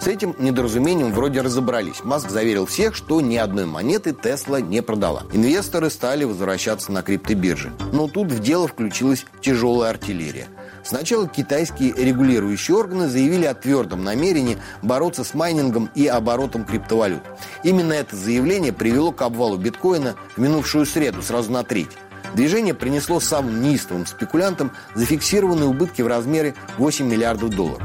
С 0.00 0.08
этим 0.08 0.34
недоразумением 0.38 1.12
вроде 1.12 1.42
разобрались. 1.42 2.02
Маск 2.02 2.28
заверил 2.28 2.66
всех, 2.66 2.96
что 2.96 3.20
ни 3.20 3.36
одной 3.36 3.66
монеты 3.66 4.12
Тесла 4.12 4.60
не 4.60 4.82
продала. 4.82 5.22
Инвесторы 5.32 5.90
стали 5.90 6.24
возвращаться 6.24 6.90
на 6.90 7.02
криптобиржи. 7.02 7.72
Но 7.92 8.08
тут 8.08 8.32
в 8.32 8.40
дело 8.40 8.66
включилась 8.66 9.26
тяжелая 9.40 9.90
артиллерия– 9.90 10.48
Сначала 10.84 11.28
китайские 11.28 11.92
регулирующие 11.92 12.76
органы 12.76 13.08
заявили 13.08 13.46
о 13.46 13.54
твердом 13.54 14.02
намерении 14.02 14.58
бороться 14.82 15.24
с 15.24 15.34
майнингом 15.34 15.90
и 15.94 16.06
оборотом 16.06 16.64
криптовалют. 16.64 17.22
Именно 17.62 17.92
это 17.92 18.16
заявление 18.16 18.72
привело 18.72 19.12
к 19.12 19.22
обвалу 19.22 19.56
биткоина 19.56 20.16
в 20.36 20.40
минувшую 20.40 20.86
среду 20.86 21.22
сразу 21.22 21.52
на 21.52 21.62
треть. 21.62 21.90
Движение 22.34 22.74
принесло 22.74 23.20
самым 23.20 23.62
неистовым 23.62 24.06
спекулянтам 24.06 24.72
зафиксированные 24.94 25.68
убытки 25.68 26.02
в 26.02 26.06
размере 26.06 26.54
8 26.78 27.06
миллиардов 27.06 27.50
долларов. 27.50 27.82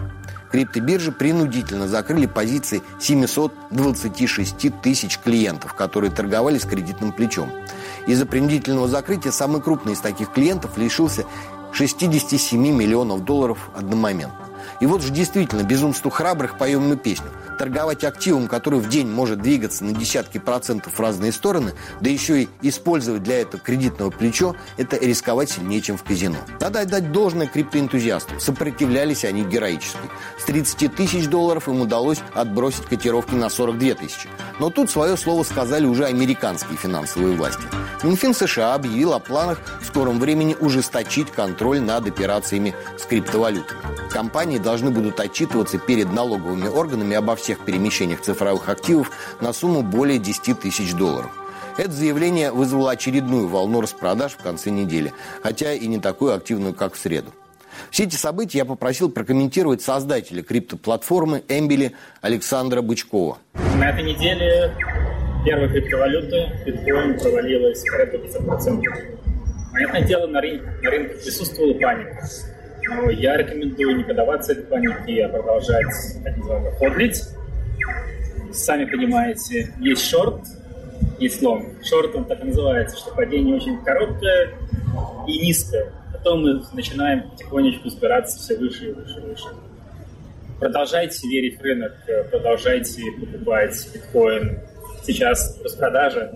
Криптобиржи 0.51 1.11
принудительно 1.11 1.87
закрыли 1.89 2.25
позиции 2.25 2.81
726 2.99 4.81
тысяч 4.81 5.19
клиентов, 5.19 5.73
которые 5.73 6.09
торговали 6.09 6.57
с 6.57 6.63
кредитным 6.63 7.11
плечом. 7.11 7.51
Из-за 8.07 8.25
принудительного 8.25 8.87
закрытия 8.87 9.31
самый 9.31 9.61
крупный 9.61 9.93
из 9.93 9.99
таких 9.99 10.31
клиентов 10.31 10.77
лишился 10.77 11.25
67 11.77 12.59
миллионов 12.59 13.23
долларов 13.23 13.69
одномоментно. 13.75 14.47
И 14.79 14.87
вот 14.87 15.03
же 15.03 15.11
действительно 15.11 15.61
безумству 15.61 16.09
храбрых 16.09 16.57
поем 16.57 16.89
мы 16.89 16.97
песню. 16.97 17.29
Торговать 17.57 18.03
активом, 18.03 18.47
который 18.47 18.79
в 18.79 18.87
день 18.87 19.07
может 19.07 19.41
двигаться 19.41 19.83
на 19.83 19.91
десятки 19.93 20.37
процентов 20.37 20.93
в 20.93 20.99
разные 20.99 21.31
стороны, 21.31 21.73
да 22.01 22.09
еще 22.09 22.43
и 22.43 22.49
использовать 22.61 23.23
для 23.23 23.41
этого 23.41 23.61
кредитного 23.61 24.11
плечо, 24.11 24.55
это 24.77 24.97
рисковать 24.97 25.49
сильнее, 25.49 25.81
чем 25.81 25.97
в 25.97 26.03
казино. 26.03 26.37
Надо 26.59 26.81
отдать 26.81 27.11
должное 27.11 27.47
криптоэнтузиастам. 27.47 28.39
Сопротивлялись 28.39 29.25
они 29.25 29.43
героически. 29.43 29.97
С 30.39 30.45
30 30.45 30.95
тысяч 30.95 31.27
долларов 31.27 31.67
им 31.67 31.81
удалось 31.81 32.19
отбросить 32.33 32.85
котировки 32.85 33.33
на 33.33 33.49
42 33.49 33.95
тысячи. 33.95 34.29
Но 34.59 34.69
тут 34.69 34.89
свое 34.89 35.17
слово 35.17 35.43
сказали 35.43 35.85
уже 35.85 36.05
американские 36.05 36.77
финансовые 36.77 37.35
власти. 37.35 37.63
Минфин 38.03 38.35
США 38.35 38.75
объявил 38.75 39.13
о 39.13 39.19
планах 39.19 39.59
в 39.81 39.85
скором 39.85 40.19
времени 40.19 40.55
ужесточить 40.59 41.31
контроль 41.31 41.81
над 41.81 42.07
операциями 42.07 42.75
с 42.97 43.05
криптовалютами. 43.05 43.79
Компании 44.11 44.57
должны 44.57 44.91
будут 44.91 45.19
отчитываться 45.19 45.77
перед 45.77 46.11
налоговыми 46.11 46.67
органами 46.67 47.15
обо 47.15 47.35
всех 47.47 47.63
перемещениях 47.63 48.19
цифровых 48.19 48.67
активов 48.67 49.09
на 49.39 49.53
сумму 49.53 49.81
более 49.81 50.19
10 50.19 50.59
тысяч 50.59 50.93
долларов. 50.93 51.31
Это 51.77 51.91
заявление 51.91 52.51
вызвало 52.51 52.91
очередную 52.91 53.47
волну 53.47 53.79
распродаж 53.79 54.33
в 54.33 54.43
конце 54.43 54.69
недели, 54.69 55.13
хотя 55.41 55.71
и 55.71 55.87
не 55.87 55.97
такую 55.97 56.33
активную, 56.33 56.73
как 56.73 56.95
в 56.95 56.97
среду. 56.97 57.31
Все 57.89 58.03
эти 58.03 58.17
события 58.17 58.57
я 58.57 58.65
попросил 58.65 59.09
прокомментировать 59.09 59.81
создателя 59.81 60.43
криптоплатформы 60.43 61.41
Эмбили 61.47 61.93
Александра 62.19 62.81
Бычкова. 62.81 63.37
На 63.79 63.91
этой 63.91 64.03
неделе 64.03 64.73
первая 65.45 65.69
криптовалюта, 65.69 66.51
биткоин, 66.65 67.17
провалилась 67.17 67.81
порядка 67.89 68.17
50%. 68.17 68.81
Понятное 69.71 70.01
дело, 70.01 70.27
на 70.27 70.41
рынке, 70.41 70.65
на 70.83 70.89
рынке 70.89 71.15
присутствовала 71.23 71.73
паника. 71.75 72.27
Я 73.11 73.37
рекомендую 73.37 73.97
не 73.97 74.03
поддаваться 74.03 74.53
этой 74.53 74.65
панике, 74.65 75.25
а 75.25 75.29
продолжать, 75.29 75.85
так 76.23 76.37
называемый, 76.37 76.71
ходлить. 76.77 77.23
Сами 78.51 78.85
понимаете, 78.85 79.73
есть 79.79 80.05
шорт, 80.09 80.41
есть 81.19 81.41
лонг. 81.41 81.65
Шорт 81.83 82.15
он 82.15 82.25
так 82.25 82.41
и 82.43 82.47
называется, 82.47 82.97
что 82.97 83.13
падение 83.13 83.55
очень 83.55 83.83
короткое 83.83 84.51
и 85.27 85.45
низкое. 85.45 85.91
Потом 86.13 86.41
мы 86.43 86.61
начинаем 86.73 87.29
потихонечку 87.29 87.89
сбираться 87.89 88.39
все 88.39 88.57
выше 88.57 88.89
и 88.89 88.93
выше 88.93 89.19
и 89.19 89.21
выше. 89.21 89.47
Продолжайте 90.59 91.27
верить 91.27 91.59
в 91.59 91.61
рынок, 91.61 91.93
продолжайте 92.31 93.03
покупать 93.19 93.89
биткоин. 93.93 94.59
Сейчас 95.03 95.59
распродажа. 95.63 96.31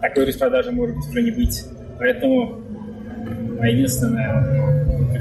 Такой 0.00 0.26
распродажи 0.26 0.70
может 0.70 0.96
уже 0.96 1.22
не 1.22 1.30
быть. 1.30 1.64
Поэтому 1.98 2.60
моя 3.58 3.72
единственная, 3.72 4.77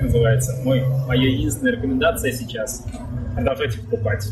называется, 0.08 0.60
мой, 0.64 0.84
моя 1.08 1.30
единственная 1.30 1.74
рекомендация 1.74 2.32
сейчас– 2.32 2.86
продолжайте 3.36 3.80
покупать. 3.80 4.28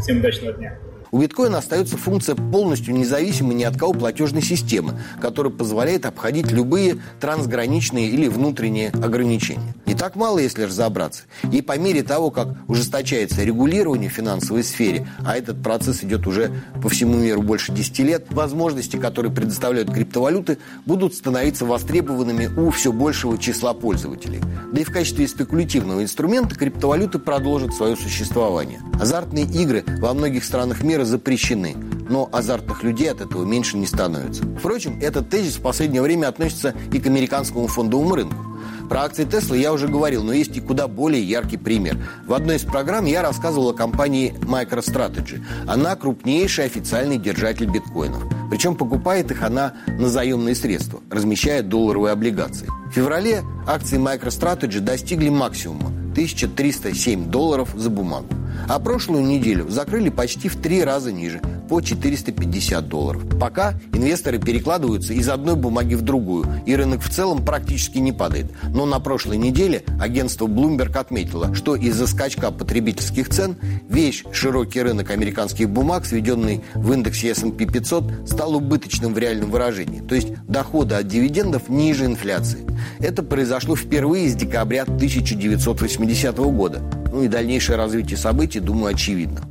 Всем 0.00 0.18
удачного 0.18 0.52
дня! 0.54 0.78
У 1.10 1.20
биткоина 1.20 1.58
остается 1.58 1.96
функция 1.96 2.34
полностью 2.34 2.94
независимой 2.94 3.54
ни 3.54 3.64
от 3.64 3.76
кого 3.76 3.92
платежной 3.92 4.42
системы, 4.42 5.00
которая 5.20 5.52
позволяет 5.52 6.06
обходить 6.06 6.50
любые 6.50 6.98
трансграничные 7.20 8.08
или 8.08 8.28
внутренние 8.28 8.90
ограничения. 8.90 9.74
Не 9.86 9.94
так 9.94 10.16
мало, 10.16 10.38
если 10.38 10.64
разобраться. 10.64 11.22
И 11.50 11.62
по 11.62 11.78
мере 11.78 12.02
того, 12.02 12.30
как 12.30 12.48
ужесточается 12.68 13.42
регулирование 13.42 14.10
в 14.10 14.12
финансовой 14.12 14.62
сфере, 14.64 15.08
а 15.24 15.36
этот 15.36 15.62
процесс 15.62 16.04
идет 16.04 16.26
уже 16.26 16.52
по 16.82 16.88
всему 16.88 17.16
миру 17.16 17.42
больше 17.42 17.72
10 17.72 17.98
лет, 18.00 18.26
возможности, 18.30 18.96
которые 18.96 19.32
предоставляют 19.32 19.90
криптовалюты, 19.90 20.58
будут 20.84 21.14
становиться 21.14 21.64
востребованными 21.64 22.50
у 22.56 22.70
все 22.70 22.92
большего 22.92 23.38
числа 23.38 23.72
пользователей. 23.72 24.40
Да 24.72 24.80
и 24.80 24.84
в 24.84 24.92
качестве 24.92 25.26
спекулятивного 25.26 26.02
инструмента 26.02 26.54
криптовалюты 26.54 27.18
продолжат 27.18 27.72
свое 27.74 27.96
существование. 27.96 28.80
Азартные 29.00 29.44
игры 29.44 29.84
во 30.00 30.12
многих 30.12 30.44
странах 30.44 30.82
мира 30.98 31.04
запрещены, 31.04 31.76
но 32.08 32.28
азартных 32.32 32.82
людей 32.82 33.10
от 33.10 33.20
этого 33.20 33.44
меньше 33.44 33.76
не 33.76 33.86
становится. 33.86 34.42
Впрочем, 34.58 34.98
этот 35.00 35.30
тезис 35.30 35.56
в 35.56 35.62
последнее 35.62 36.02
время 36.02 36.26
относится 36.26 36.74
и 36.92 36.98
к 36.98 37.06
американскому 37.06 37.68
фондовому 37.68 38.16
рынку. 38.16 38.44
Про 38.88 39.02
акции 39.02 39.26
Tesla 39.26 39.56
я 39.56 39.72
уже 39.72 39.86
говорил, 39.86 40.24
но 40.24 40.32
есть 40.32 40.56
и 40.56 40.60
куда 40.60 40.88
более 40.88 41.22
яркий 41.22 41.58
пример. 41.58 41.98
В 42.26 42.32
одной 42.32 42.56
из 42.56 42.62
программ 42.62 43.04
я 43.04 43.22
рассказывал 43.22 43.68
о 43.68 43.74
компании 43.74 44.34
MicroStrategy. 44.40 45.44
Она 45.68 45.94
крупнейший 45.94 46.64
официальный 46.64 47.18
держатель 47.18 47.70
биткоинов. 47.70 48.24
Причем 48.50 48.74
покупает 48.74 49.30
их 49.30 49.42
она 49.42 49.74
на 49.86 50.08
заемные 50.08 50.54
средства, 50.54 51.00
размещая 51.10 51.62
долларовые 51.62 52.12
облигации. 52.12 52.66
В 52.90 52.94
феврале 52.94 53.42
акции 53.66 53.98
MicroStrategy 53.98 54.80
достигли 54.80 55.28
максимума 55.28 55.92
1307 56.18 57.30
долларов 57.30 57.70
за 57.76 57.90
бумагу. 57.90 58.26
А 58.68 58.80
прошлую 58.80 59.24
неделю 59.24 59.68
закрыли 59.68 60.08
почти 60.08 60.48
в 60.48 60.56
три 60.56 60.82
раза 60.82 61.12
ниже, 61.12 61.40
по 61.68 61.80
450 61.80 62.88
долларов. 62.88 63.22
Пока 63.38 63.74
инвесторы 63.92 64.38
перекладываются 64.38 65.12
из 65.12 65.28
одной 65.28 65.54
бумаги 65.54 65.94
в 65.94 66.02
другую, 66.02 66.46
и 66.66 66.74
рынок 66.74 67.02
в 67.02 67.10
целом 67.10 67.44
практически 67.44 67.98
не 67.98 68.12
падает. 68.12 68.46
Но 68.74 68.86
на 68.86 68.98
прошлой 69.00 69.36
неделе 69.36 69.84
агентство 70.00 70.46
Bloomberg 70.46 70.96
отметило, 70.98 71.54
что 71.54 71.76
из-за 71.76 72.06
скачка 72.06 72.50
потребительских 72.50 73.28
цен 73.28 73.56
весь 73.88 74.24
широкий 74.32 74.82
рынок 74.82 75.10
американских 75.10 75.68
бумаг, 75.68 76.06
сведенный 76.06 76.62
в 76.74 76.92
индексе 76.92 77.30
S&P 77.30 77.66
500, 77.66 78.28
стал 78.28 78.56
убыточным 78.56 79.14
в 79.14 79.18
реальном 79.18 79.50
выражении. 79.50 80.00
То 80.00 80.14
есть 80.14 80.28
доходы 80.46 80.94
от 80.94 81.06
дивидендов 81.06 81.68
ниже 81.68 82.06
инфляции. 82.06 82.66
Это 82.98 83.22
произошло 83.22 83.76
впервые 83.76 84.28
с 84.28 84.34
декабря 84.34 84.82
1980 84.82 86.36
года. 86.38 86.80
Ну 87.12 87.22
и 87.22 87.28
дальнейшее 87.28 87.76
развитие 87.76 88.16
событий, 88.16 88.60
думаю, 88.60 88.94
очевидно. 88.94 89.42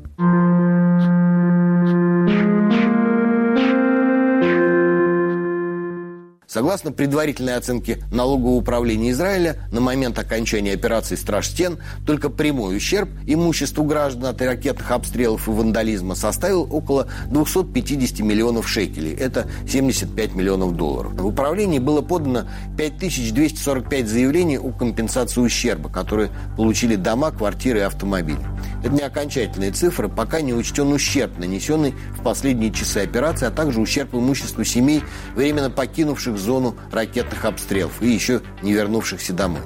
Согласно 6.58 6.92
предварительной 6.92 7.56
оценке 7.56 8.02
налогового 8.12 8.56
управления 8.56 9.12
Израиля, 9.12 9.58
на 9.72 9.80
момент 9.80 10.18
окончания 10.18 10.74
операции 10.74 11.14
«Страж 11.14 11.50
стен» 11.50 11.78
только 12.04 12.32
прямой 12.32 12.78
ущерб 12.78 13.10
имуществу 13.28 13.84
граждан 13.84 14.26
от 14.26 14.42
ракетных 14.42 14.90
обстрелов 14.90 15.48
и 15.48 15.52
вандализма 15.52 16.16
составил 16.16 16.68
около 16.72 17.10
250 17.28 18.22
миллионов 18.22 18.68
шекелей. 18.68 19.14
Это 19.14 19.48
75 19.70 20.34
миллионов 20.34 20.76
долларов. 20.76 21.14
В 21.14 21.28
управлении 21.28 21.78
было 21.78 22.02
подано 22.02 22.48
5245 22.76 24.08
заявлений 24.08 24.58
о 24.58 24.72
компенсации 24.72 25.42
ущерба, 25.42 25.90
которые 25.90 26.32
получили 26.56 26.96
дома, 26.96 27.30
квартиры 27.30 27.82
и 27.82 27.84
автомобили. 27.84 28.42
Это 28.84 28.96
не 28.96 29.02
окончательные 29.02 29.72
цифры, 29.72 30.10
пока 30.10 30.42
не 30.42 30.56
учтен 30.56 30.92
ущерб, 30.92 31.38
нанесенный 31.38 31.94
в 32.18 32.24
последние 32.24 32.72
часы 32.72 33.00
операции, 33.00 33.46
а 33.46 33.52
также 33.52 33.80
ущерб 33.80 34.16
имуществу 34.16 34.64
семей, 34.64 35.04
временно 35.36 35.70
покинувших 35.70 36.38
зону 36.48 36.75
ракетных 36.94 37.44
обстрелов 37.44 38.01
и 38.01 38.08
еще 38.08 38.42
не 38.62 38.72
вернувшихся 38.72 39.34
домой. 39.34 39.62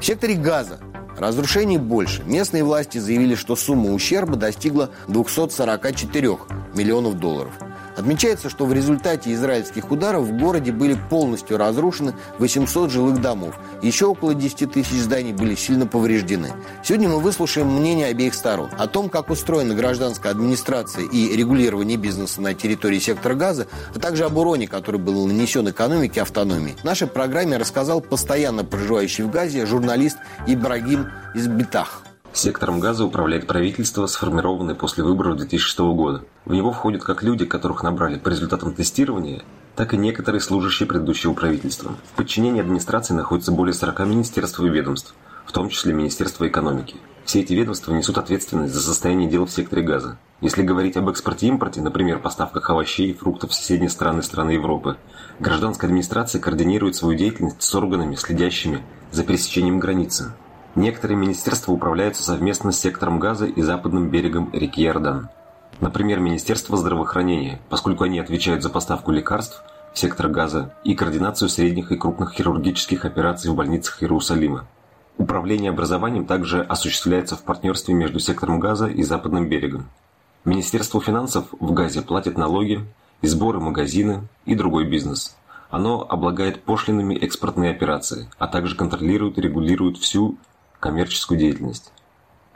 В 0.00 0.04
секторе 0.04 0.34
газа 0.34 0.80
Разрушений 1.16 1.78
больше. 1.78 2.24
Местные 2.24 2.64
власти 2.64 2.98
заявили, 2.98 3.36
что 3.36 3.54
сумма 3.54 3.92
ущерба 3.92 4.34
достигла 4.34 4.90
244 5.06 6.38
миллионов 6.74 7.20
долларов. 7.20 7.52
Отмечается, 7.96 8.50
что 8.50 8.66
в 8.66 8.72
результате 8.72 9.32
израильских 9.32 9.90
ударов 9.90 10.24
в 10.24 10.36
городе 10.36 10.72
были 10.72 10.98
полностью 11.10 11.56
разрушены 11.56 12.14
800 12.38 12.90
жилых 12.90 13.20
домов. 13.20 13.54
Еще 13.82 14.06
около 14.06 14.34
10 14.34 14.72
тысяч 14.72 15.00
зданий 15.00 15.32
были 15.32 15.54
сильно 15.54 15.86
повреждены. 15.86 16.52
Сегодня 16.82 17.08
мы 17.08 17.20
выслушаем 17.20 17.68
мнение 17.68 18.06
обеих 18.06 18.34
сторон. 18.34 18.70
О 18.78 18.86
том, 18.86 19.08
как 19.08 19.30
устроена 19.30 19.74
гражданская 19.74 20.32
администрация 20.32 21.04
и 21.04 21.36
регулирование 21.36 21.96
бизнеса 21.96 22.40
на 22.40 22.54
территории 22.54 22.98
сектора 22.98 23.34
газа, 23.34 23.66
а 23.94 23.98
также 23.98 24.24
об 24.24 24.36
уроне, 24.36 24.66
который 24.66 25.00
был 25.00 25.26
нанесен 25.26 25.68
экономике 25.68 26.22
автономии. 26.22 26.76
В 26.80 26.84
нашей 26.84 27.06
программе 27.06 27.56
рассказал 27.56 28.00
постоянно 28.00 28.64
проживающий 28.64 29.24
в 29.24 29.30
Газе 29.30 29.66
журналист 29.66 30.18
Ибрагим 30.46 31.08
Избитах. 31.34 32.02
Сектором 32.34 32.80
газа 32.80 33.04
управляет 33.04 33.46
правительство, 33.46 34.08
сформированное 34.08 34.74
после 34.74 35.04
выборов 35.04 35.36
2006 35.36 35.78
года. 35.78 36.24
В 36.44 36.52
него 36.52 36.72
входят 36.72 37.04
как 37.04 37.22
люди, 37.22 37.44
которых 37.44 37.84
набрали 37.84 38.18
по 38.18 38.28
результатам 38.28 38.74
тестирования, 38.74 39.44
так 39.76 39.94
и 39.94 39.96
некоторые 39.96 40.40
служащие 40.40 40.88
предыдущего 40.88 41.32
правительства. 41.32 41.92
В 42.12 42.16
подчинении 42.16 42.60
администрации 42.60 43.14
находится 43.14 43.52
более 43.52 43.72
40 43.72 44.00
министерств 44.00 44.58
и 44.58 44.68
ведомств, 44.68 45.14
в 45.46 45.52
том 45.52 45.68
числе 45.68 45.92
Министерство 45.92 46.48
экономики. 46.48 46.96
Все 47.24 47.40
эти 47.40 47.52
ведомства 47.52 47.92
несут 47.92 48.18
ответственность 48.18 48.74
за 48.74 48.80
состояние 48.80 49.30
дел 49.30 49.46
в 49.46 49.52
секторе 49.52 49.82
газа. 49.82 50.18
Если 50.40 50.64
говорить 50.64 50.96
об 50.96 51.08
экспорте 51.08 51.46
и 51.46 51.50
импорте, 51.50 51.82
например, 51.82 52.18
поставках 52.18 52.68
овощей 52.68 53.12
и 53.12 53.14
фруктов 53.14 53.52
в 53.52 53.54
соседние 53.54 53.90
страны 53.90 54.24
страны 54.24 54.50
Европы, 54.50 54.96
гражданская 55.38 55.88
администрация 55.88 56.40
координирует 56.40 56.96
свою 56.96 57.16
деятельность 57.16 57.62
с 57.62 57.74
органами, 57.76 58.16
следящими 58.16 58.82
за 59.12 59.22
пересечением 59.22 59.78
границы. 59.78 60.32
Некоторые 60.74 61.16
министерства 61.16 61.72
управляются 61.72 62.24
совместно 62.24 62.72
с 62.72 62.80
сектором 62.80 63.20
газа 63.20 63.46
и 63.46 63.62
западным 63.62 64.10
берегом 64.10 64.50
реки 64.52 64.84
Иордан. 64.84 65.28
Например, 65.80 66.18
Министерство 66.18 66.76
здравоохранения, 66.76 67.60
поскольку 67.68 68.04
они 68.04 68.18
отвечают 68.18 68.62
за 68.62 68.70
поставку 68.70 69.12
лекарств 69.12 69.62
в 69.92 69.98
сектор 69.98 70.28
газа 70.28 70.74
и 70.82 70.94
координацию 70.94 71.48
средних 71.48 71.92
и 71.92 71.96
крупных 71.96 72.32
хирургических 72.32 73.04
операций 73.04 73.50
в 73.50 73.54
больницах 73.54 74.02
Иерусалима. 74.02 74.66
Управление 75.16 75.70
образованием 75.70 76.26
также 76.26 76.62
осуществляется 76.62 77.36
в 77.36 77.42
партнерстве 77.42 77.94
между 77.94 78.18
сектором 78.18 78.58
газа 78.58 78.86
и 78.86 79.04
западным 79.04 79.48
берегом. 79.48 79.88
Министерство 80.44 81.00
финансов 81.00 81.46
в 81.60 81.72
Газе 81.72 82.02
платит 82.02 82.36
налоги, 82.36 82.84
и 83.22 83.26
сборы 83.26 83.60
магазины 83.60 84.28
и 84.44 84.54
другой 84.54 84.84
бизнес. 84.84 85.36
Оно 85.70 86.06
облагает 86.06 86.62
пошлинами 86.62 87.14
экспортные 87.14 87.70
операции, 87.70 88.28
а 88.38 88.46
также 88.48 88.76
контролирует 88.76 89.38
и 89.38 89.40
регулирует 89.40 89.96
всю 89.96 90.36
коммерческую 90.84 91.40
деятельность. 91.40 91.92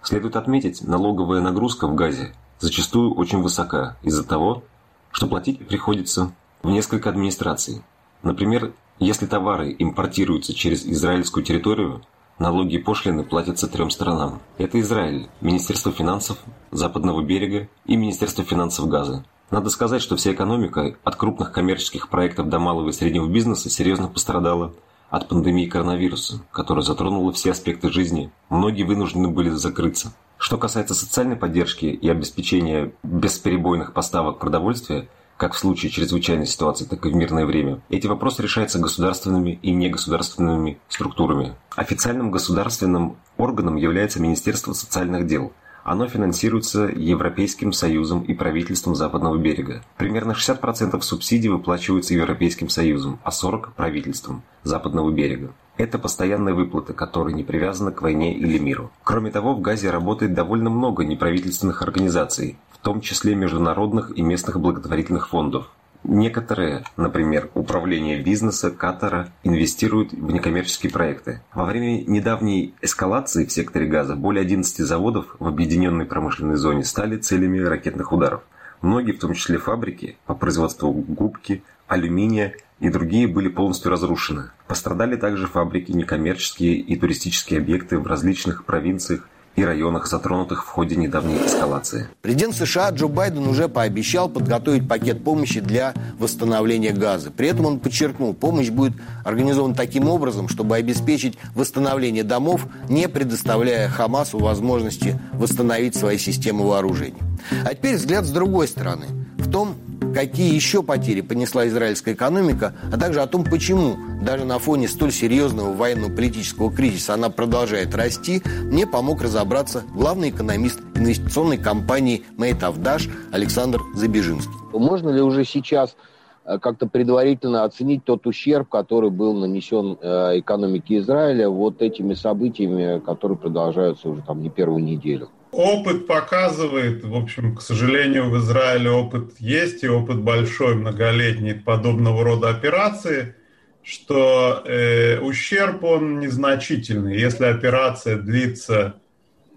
Следует 0.02 0.37
отметить, 0.37 0.87
налоговая 0.87 1.40
нагрузка 1.40 1.87
в 1.87 1.94
Газе 1.94 2.35
зачастую 2.58 3.14
очень 3.14 3.40
высока 3.40 3.97
из-за 4.02 4.23
того, 4.23 4.64
что 5.12 5.26
платить 5.26 5.66
приходится 5.66 6.32
в 6.62 6.68
несколько 6.68 7.08
администраций. 7.08 7.80
Например, 8.23 8.75
если 8.99 9.25
товары 9.25 9.75
импортируются 9.78 10.52
через 10.52 10.85
израильскую 10.85 11.42
территорию, 11.42 12.02
налоги 12.38 12.75
и 12.75 12.78
пошлины 12.78 13.25
платятся 13.25 13.66
трем 13.66 13.88
сторонам. 13.88 14.40
Это 14.58 14.79
Израиль, 14.79 15.31
Министерство 15.40 15.90
финансов 15.90 16.37
Западного 16.70 17.22
берега 17.22 17.66
и 17.87 17.96
Министерство 17.96 18.44
финансов 18.44 18.88
Газа. 18.88 19.24
Надо 19.50 19.70
сказать, 19.70 20.02
что 20.02 20.16
вся 20.16 20.33
экономика 20.33 20.96
от 21.02 21.16
крупных 21.16 21.50
коммерческих 21.52 22.11
проектов 22.11 22.50
до 22.50 22.59
малого 22.59 22.90
и 22.90 22.92
среднего 22.92 23.26
бизнеса 23.26 23.70
серьезно 23.70 24.09
пострадала 24.09 24.74
от 25.11 25.29
пандемии 25.29 25.66
коронавируса, 25.66 26.42
которая 26.53 26.83
затронула 26.83 27.33
все 27.33 27.53
аспекты 27.53 27.90
жизни, 27.90 28.31
многие 28.49 28.83
вынуждены 28.83 29.29
были 29.29 29.51
закрыться. 29.51 30.12
Что 30.37 30.57
касается 30.57 30.94
социальной 30.94 31.37
поддержки 31.37 31.87
и 31.87 32.09
обеспечения 32.09 32.92
бесперебойных 33.03 33.92
поставок 33.92 34.38
продовольствия, 34.38 35.09
как 35.37 35.55
в 35.55 35.59
случае 35.59 35.90
чрезвычайной 35.90 36.47
ситуации, 36.47 36.85
так 36.85 37.05
и 37.07 37.11
в 37.11 37.14
мирное 37.14 37.47
время, 37.47 37.81
эти 37.88 38.07
вопросы 38.07 38.42
решаются 38.42 38.79
государственными 38.79 39.59
и 39.62 39.73
негосударственными 39.73 40.79
структурами. 40.88 41.55
Официальным 41.77 42.31
государственным 42.31 43.16
органом 43.37 43.77
является 43.77 44.21
Министерство 44.21 44.73
социальных 44.73 45.27
дел– 45.27 45.53
оно 45.90 46.07
финансируется 46.07 46.85
Европейским 46.85 47.72
Союзом 47.72 48.22
и 48.22 48.35
правительством 48.35 48.94
Западного 48.94 49.38
берега. 49.38 49.83
Примерно 49.96 50.33
60% 50.33 51.01
субсидий 51.01 51.48
выплачиваются 51.48 52.12
Европейским 52.12 52.68
Союзом, 52.68 53.18
а 53.24 53.31
40%– 53.31 53.70
правительством 53.77 54.42
Западного 54.64 55.11
берега. 55.11 55.53
Это 55.79 55.98
постоянные 55.98 56.55
выплаты, 56.55 56.92
которые 56.92 57.35
не 57.35 57.42
привязаны 57.42 57.92
к 57.92 58.03
войне 58.03 58.35
или 58.35 58.59
миру. 58.59 58.90
Кроме 59.03 59.31
того, 59.31 59.55
в 59.55 59.61
Газе 59.61 59.90
работает 59.90 60.35
довольно 60.35 60.68
много 60.68 61.05
неправительственных 61.05 61.81
организаций, 61.81 62.59
в 62.70 62.79
том 62.79 63.01
числе 63.01 63.35
международных 63.35 64.16
и 64.16 64.20
местных 64.20 64.61
благотворительных 64.61 65.29
фондов. 65.29 65.70
Некоторые, 66.04 66.84
например, 66.96 67.50
управление 67.54 68.22
бизнеса 68.22 68.70
Катара, 68.70 69.28
инвестируют 69.42 70.12
в 70.12 70.30
некоммерческие 70.30 70.92
проекты. 70.92 71.42
Во 71.52 71.64
время 71.64 72.02
недавней 72.06 72.74
эскалации 72.80 73.44
в 73.44 73.52
секторе 73.52 73.87
газа 73.87 74.14
более 74.14 74.42
11 74.42 74.78
заводов 74.78 75.37
в 75.38 75.46
объединенной 75.46 76.06
промышленной 76.06 76.56
зоне 76.56 76.84
стали 76.84 77.16
целями 77.16 77.58
ракетных 77.58 78.12
ударов. 78.12 78.42
Многие, 78.80 79.12
в 79.12 79.18
том 79.18 79.34
числе 79.34 79.58
фабрики 79.58 80.16
по 80.24 80.34
производству 80.34 80.92
губки, 80.92 81.64
алюминия 81.88 82.54
и 82.78 82.90
другие 82.90 83.26
были 83.26 83.48
полностью 83.48 83.90
разрушены. 83.90 84.50
Пострадали 84.68 85.16
также 85.16 85.46
фабрики, 85.46 85.90
некоммерческие 85.90 86.74
и 86.74 86.96
туристические 86.96 87.58
объекты 87.58 87.98
в 87.98 88.06
различных 88.06 88.64
провинциях 88.64 89.28
и 89.56 89.64
районах, 89.64 90.06
затронутых 90.06 90.64
в 90.64 90.68
ходе 90.68 90.96
недавней 90.96 91.38
эскалации. 91.44 92.08
Президент 92.22 92.54
США 92.54 92.90
Джо 92.90 93.08
Байден 93.08 93.46
уже 93.46 93.68
пообещал 93.68 94.28
подготовить 94.28 94.88
пакет 94.88 95.24
помощи 95.24 95.61
для 95.61 95.94
восстановления 96.18 96.92
газа. 96.92 97.30
При 97.30 97.48
этом 97.48 97.66
он 97.66 97.80
подчеркнул, 97.80 98.34
помощь 98.34 98.70
будет 98.70 98.94
организована 99.24 99.74
таким 99.74 100.08
образом, 100.08 100.48
чтобы 100.48 100.76
обеспечить 100.76 101.38
восстановление 101.54 102.24
домов, 102.24 102.66
не 102.88 103.08
предоставляя 103.08 103.88
Хамасу 103.88 104.38
возможности 104.38 105.20
восстановить 105.32 105.96
свои 105.96 106.18
системы 106.18 106.66
вооружений. 106.66 107.18
А 107.64 107.74
теперь 107.74 107.96
взгляд 107.96 108.24
с 108.24 108.30
другой 108.30 108.68
стороны. 108.68 109.06
В 109.38 109.51
том, 109.51 109.77
какие 110.14 110.55
еще 110.55 110.83
потери 110.83 111.20
понесла 111.20 111.66
израильская 111.68 112.12
экономика, 112.12 112.74
а 112.92 112.98
также 112.98 113.20
о 113.22 113.27
том, 113.27 113.44
почему 113.44 113.96
даже 114.20 114.44
на 114.44 114.59
фоне 114.59 114.88
столь 114.88 115.12
серьезного 115.12 115.72
военно-политического 115.72 116.72
кризиса 116.72 117.14
она 117.14 117.31
продолжает 117.31 117.94
расти, 117.94 118.42
мне 118.64 118.87
помог 118.87 119.22
разобраться 119.22 119.85
главный 119.94 120.31
экономист 120.31 120.81
инвестиционной 120.96 121.57
компании 121.57 122.24
«Мейт 122.37 122.62
Авдаш» 122.62 123.09
Александр 123.33 123.81
Забежинский. 123.94 124.53
Можно 124.72 125.11
ли 125.11 125.22
уже 125.22 125.44
сейчас 125.44 125.96
э, 126.44 126.59
как-то 126.59 126.88
предварительно 126.88 127.64
оценить 127.64 128.05
тот 128.05 128.27
ущерб, 128.27 128.68
который 128.68 129.11
был 129.11 129.35
нанесен 129.35 129.96
э, 130.01 130.40
экономике 130.40 130.98
Израиля 130.98 131.48
вот 131.48 131.81
этими 131.81 132.14
событиями, 132.14 132.98
которые 132.98 133.38
продолжаются 133.38 134.09
уже 134.09 134.22
там 134.22 134.42
не 134.42 134.51
первую 134.51 134.83
неделю? 134.83 135.31
Опыт 135.50 136.06
показывает, 136.06 137.04
в 137.04 137.14
общем, 137.14 137.56
к 137.56 137.62
сожалению, 137.62 138.28
в 138.28 138.38
Израиле 138.38 138.90
опыт 138.90 139.32
есть, 139.38 139.82
и 139.82 139.88
опыт 139.88 140.18
большой, 140.18 140.74
многолетний 140.74 141.54
подобного 141.54 142.22
рода 142.22 142.50
операции, 142.50 143.34
что 143.82 144.62
э, 144.66 145.18
ущерб 145.20 145.84
он 145.84 146.20
незначительный. 146.20 147.18
Если 147.18 147.46
операция 147.46 148.16
длится 148.16 148.96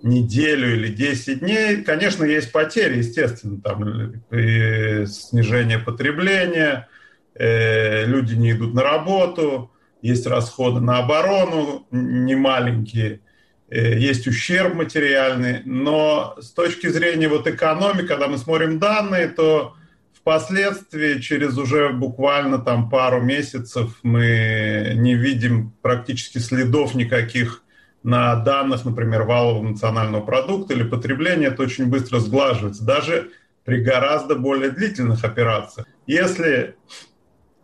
неделю 0.02 0.74
или 0.74 0.88
10 0.88 1.40
дней, 1.40 1.84
конечно, 1.84 2.24
есть 2.24 2.54
потери, 2.54 3.00
естественно, 3.00 3.60
там 3.62 4.14
и 4.32 5.06
снижение 5.08 5.78
потребления, 5.78 6.88
э, 7.36 8.06
люди 8.06 8.36
не 8.36 8.54
идут 8.54 8.74
на 8.74 8.84
работу, 8.84 9.72
есть 10.02 10.26
расходы 10.26 10.80
на 10.80 11.00
оборону 11.00 11.86
немаленькие– 11.92 13.20
Э, 13.31 13.31
есть 13.72 14.28
ущерб 14.28 14.76
материальный, 14.76 15.62
но 15.66 16.36
с 16.40 16.52
точки 16.52 16.88
зрения 16.88 17.30
вот 17.30 17.48
экономики, 17.48 18.08
когда 18.08 18.28
мы 18.28 18.38
смотрим 18.38 18.80
данные, 18.80 19.28
то 19.28 19.76
Впоследствии, 20.22 21.20
через 21.20 21.58
уже 21.58 21.90
буквально 21.90 22.60
там 22.60 22.92
пару 22.92 23.22
месяцев, 23.22 23.98
мы 24.04 24.94
не 24.96 25.16
видим 25.16 25.74
практически 25.82 26.38
следов 26.38 26.94
никаких 26.94 27.64
на 28.04 28.36
данных, 28.36 28.86
например, 28.86 29.24
валового 29.24 29.64
национального 29.64 30.24
продукта 30.24 30.76
или 30.76 30.84
потребления. 30.84 31.48
Это 31.48 31.64
очень 31.64 31.88
быстро 31.88 32.20
сглаживается, 32.20 32.86
даже 32.86 33.32
при 33.66 33.82
гораздо 33.82 34.36
более 34.36 34.70
длительных 34.70 35.24
операциях. 35.24 35.88
Если 36.06 36.76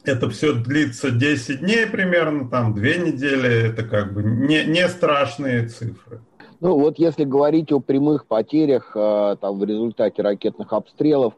это 0.07 0.29
все 0.29 0.53
длится 0.53 1.11
10 1.11 1.59
дней 1.61 1.85
примерно, 1.85 2.49
там 2.49 2.73
2 2.73 2.83
недели, 2.83 3.69
это 3.69 3.83
как 3.83 4.13
бы 4.13 4.23
не, 4.23 4.63
не 4.65 4.87
страшные 4.87 5.67
цифры. 5.67 6.21
Ну 6.59 6.79
вот 6.79 6.97
если 6.97 7.23
говорить 7.23 7.71
о 7.71 7.79
прямых 7.79 8.25
потерях 8.25 8.91
э, 8.95 9.35
там, 9.39 9.59
в 9.59 9.63
результате 9.63 10.21
ракетных 10.23 10.73
обстрелов, 10.73 11.33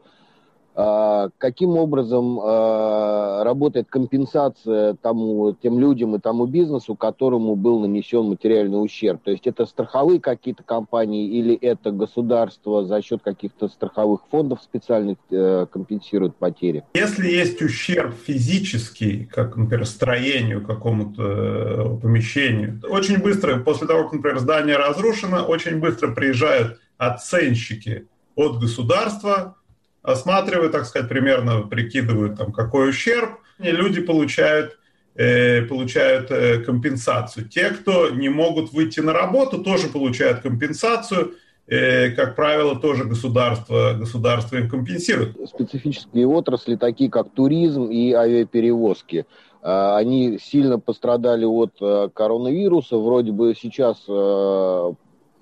каким 0.74 1.76
образом 1.76 2.38
а, 2.40 3.42
работает 3.44 3.88
компенсация 3.90 4.94
тому, 4.94 5.56
тем 5.60 5.80
людям 5.80 6.14
и 6.14 6.20
тому 6.20 6.46
бизнесу, 6.46 6.94
которому 6.94 7.56
был 7.56 7.80
нанесен 7.80 8.26
материальный 8.26 8.82
ущерб? 8.82 9.20
То 9.24 9.32
есть 9.32 9.46
это 9.46 9.66
страховые 9.66 10.20
какие-то 10.20 10.62
компании 10.62 11.28
или 11.28 11.54
это 11.56 11.90
государство 11.90 12.84
за 12.86 13.02
счет 13.02 13.20
каких-то 13.22 13.68
страховых 13.68 14.20
фондов 14.30 14.62
специальных 14.62 15.18
э, 15.30 15.66
компенсирует 15.70 16.36
потери? 16.36 16.84
Если 16.94 17.28
есть 17.28 17.60
ущерб 17.62 18.14
физический, 18.14 19.26
как, 19.26 19.56
например, 19.56 19.86
строению 19.86 20.64
какому-то 20.64 21.22
э, 21.22 21.98
помещению, 22.00 22.80
очень 22.88 23.18
быстро, 23.18 23.58
после 23.58 23.86
того, 23.86 24.04
как, 24.04 24.14
например, 24.14 24.38
здание 24.38 24.76
разрушено, 24.76 25.44
очень 25.44 25.80
быстро 25.80 26.12
приезжают 26.12 26.78
оценщики 26.96 28.06
от 28.36 28.60
государства, 28.60 29.56
осматривают, 30.02 30.72
так 30.72 30.86
сказать, 30.86 31.08
примерно 31.08 31.62
прикидывают, 31.62 32.36
там, 32.38 32.52
какой 32.52 32.90
ущерб, 32.90 33.38
и 33.58 33.70
люди 33.70 34.00
получают, 34.00 34.78
э, 35.14 35.62
получают 35.62 36.30
э, 36.30 36.60
компенсацию. 36.60 37.48
Те, 37.48 37.70
кто 37.70 38.10
не 38.10 38.28
могут 38.28 38.72
выйти 38.72 39.00
на 39.00 39.12
работу, 39.12 39.62
тоже 39.62 39.88
получают 39.88 40.40
компенсацию, 40.40 41.34
э, 41.66 42.10
как 42.10 42.34
правило, 42.36 42.76
тоже 42.76 43.04
государство, 43.04 43.94
государство 43.98 44.56
им 44.56 44.68
компенсирует. 44.70 45.36
Специфические 45.48 46.26
отрасли, 46.26 46.76
такие 46.76 47.10
как 47.10 47.30
туризм 47.30 47.90
и 47.90 48.12
авиаперевозки, 48.12 49.26
они 49.62 50.38
сильно 50.42 50.78
пострадали 50.78 51.44
от 51.44 51.74
коронавируса. 52.14 52.96
Вроде 52.96 53.30
бы 53.30 53.54
сейчас 53.54 53.98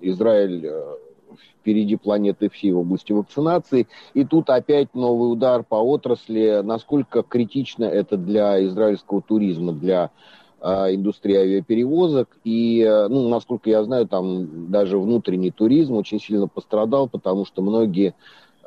Израиль 0.01 0.69
впереди 1.69 1.97
планеты 1.97 2.49
всей 2.49 2.73
в 2.73 2.79
области 2.79 3.13
вакцинации. 3.13 3.89
И 4.15 4.25
тут 4.25 4.49
опять 4.49 4.95
новый 4.95 5.31
удар 5.31 5.63
по 5.63 5.75
отрасли. 5.75 6.63
Насколько 6.65 7.23
критично 7.23 7.85
это 7.85 8.17
для 8.17 8.65
израильского 8.65 9.21
туризма, 9.21 9.73
для 9.73 10.11
э, 10.63 10.95
индустрии 10.95 11.37
авиаперевозок. 11.37 12.39
И, 12.43 12.81
э, 12.81 13.09
ну, 13.09 13.29
насколько 13.29 13.69
я 13.69 13.85
знаю, 13.85 14.09
там 14.09 14.71
даже 14.71 14.99
внутренний 14.99 15.51
туризм 15.51 15.95
очень 15.97 16.21
сильно 16.21 16.49
пострадал, 16.49 17.07
потому 17.07 17.45
что 17.45 17.61
многие 17.61 18.09
а, 18.09 18.15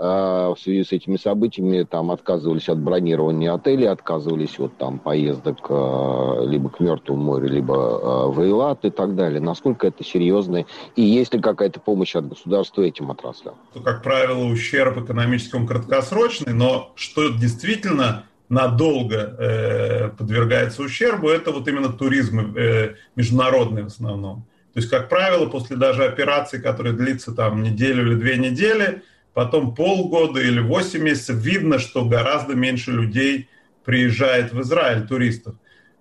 в 0.01 0.57
связи 0.59 0.83
с 0.83 0.91
этими 0.91 1.15
событиями 1.15 1.83
там 1.83 2.09
отказывались 2.09 2.69
от 2.69 2.79
бронирования 2.79 3.53
отелей, 3.53 3.87
отказывались 3.87 4.59
от 4.59 4.75
там 4.77 4.97
поездок 4.97 5.57
а, 5.69 6.43
либо 6.43 6.69
к 6.69 6.79
Мертвому 6.79 7.21
морю, 7.21 7.49
либо 7.49 7.75
а, 7.75 8.27
в 8.27 8.39
Эйлат 8.39 8.83
и 8.83 8.89
так 8.89 9.15
далее. 9.15 9.39
Насколько 9.39 9.87
это 9.87 10.03
серьезно? 10.03 10.65
И 10.95 11.03
есть 11.03 11.33
ли 11.35 11.39
какая-то 11.39 11.79
помощь 11.79 12.15
от 12.15 12.27
государства 12.27 12.81
этим 12.81 13.11
отраслям? 13.11 13.55
Как 13.83 14.01
правило, 14.01 14.45
ущерб 14.45 14.97
экономический 14.97 15.57
он 15.57 15.67
краткосрочный, 15.67 16.53
но 16.53 16.93
что 16.95 17.29
действительно 17.29 18.25
надолго 18.49 19.35
э, 19.37 20.09
подвергается 20.09 20.81
ущербу, 20.81 21.29
это 21.29 21.51
вот 21.51 21.67
именно 21.67 21.89
туризм 21.89 22.55
э, 22.57 22.95
международный 23.15 23.83
в 23.83 23.87
основном. 23.87 24.45
То 24.73 24.79
есть, 24.79 24.89
как 24.89 25.09
правило, 25.09 25.47
после 25.47 25.75
даже 25.75 26.05
операции, 26.05 26.57
которая 26.57 26.93
длится 26.93 27.33
там 27.33 27.61
неделю 27.61 28.07
или 28.07 28.15
две 28.15 28.37
недели, 28.37 29.03
потом 29.33 29.75
полгода 29.75 30.41
или 30.41 30.59
8 30.59 31.01
месяцев, 31.01 31.37
видно, 31.37 31.79
что 31.79 32.05
гораздо 32.05 32.55
меньше 32.55 32.91
людей 32.91 33.49
приезжает 33.85 34.53
в 34.53 34.61
Израиль, 34.61 35.07
туристов. 35.07 35.55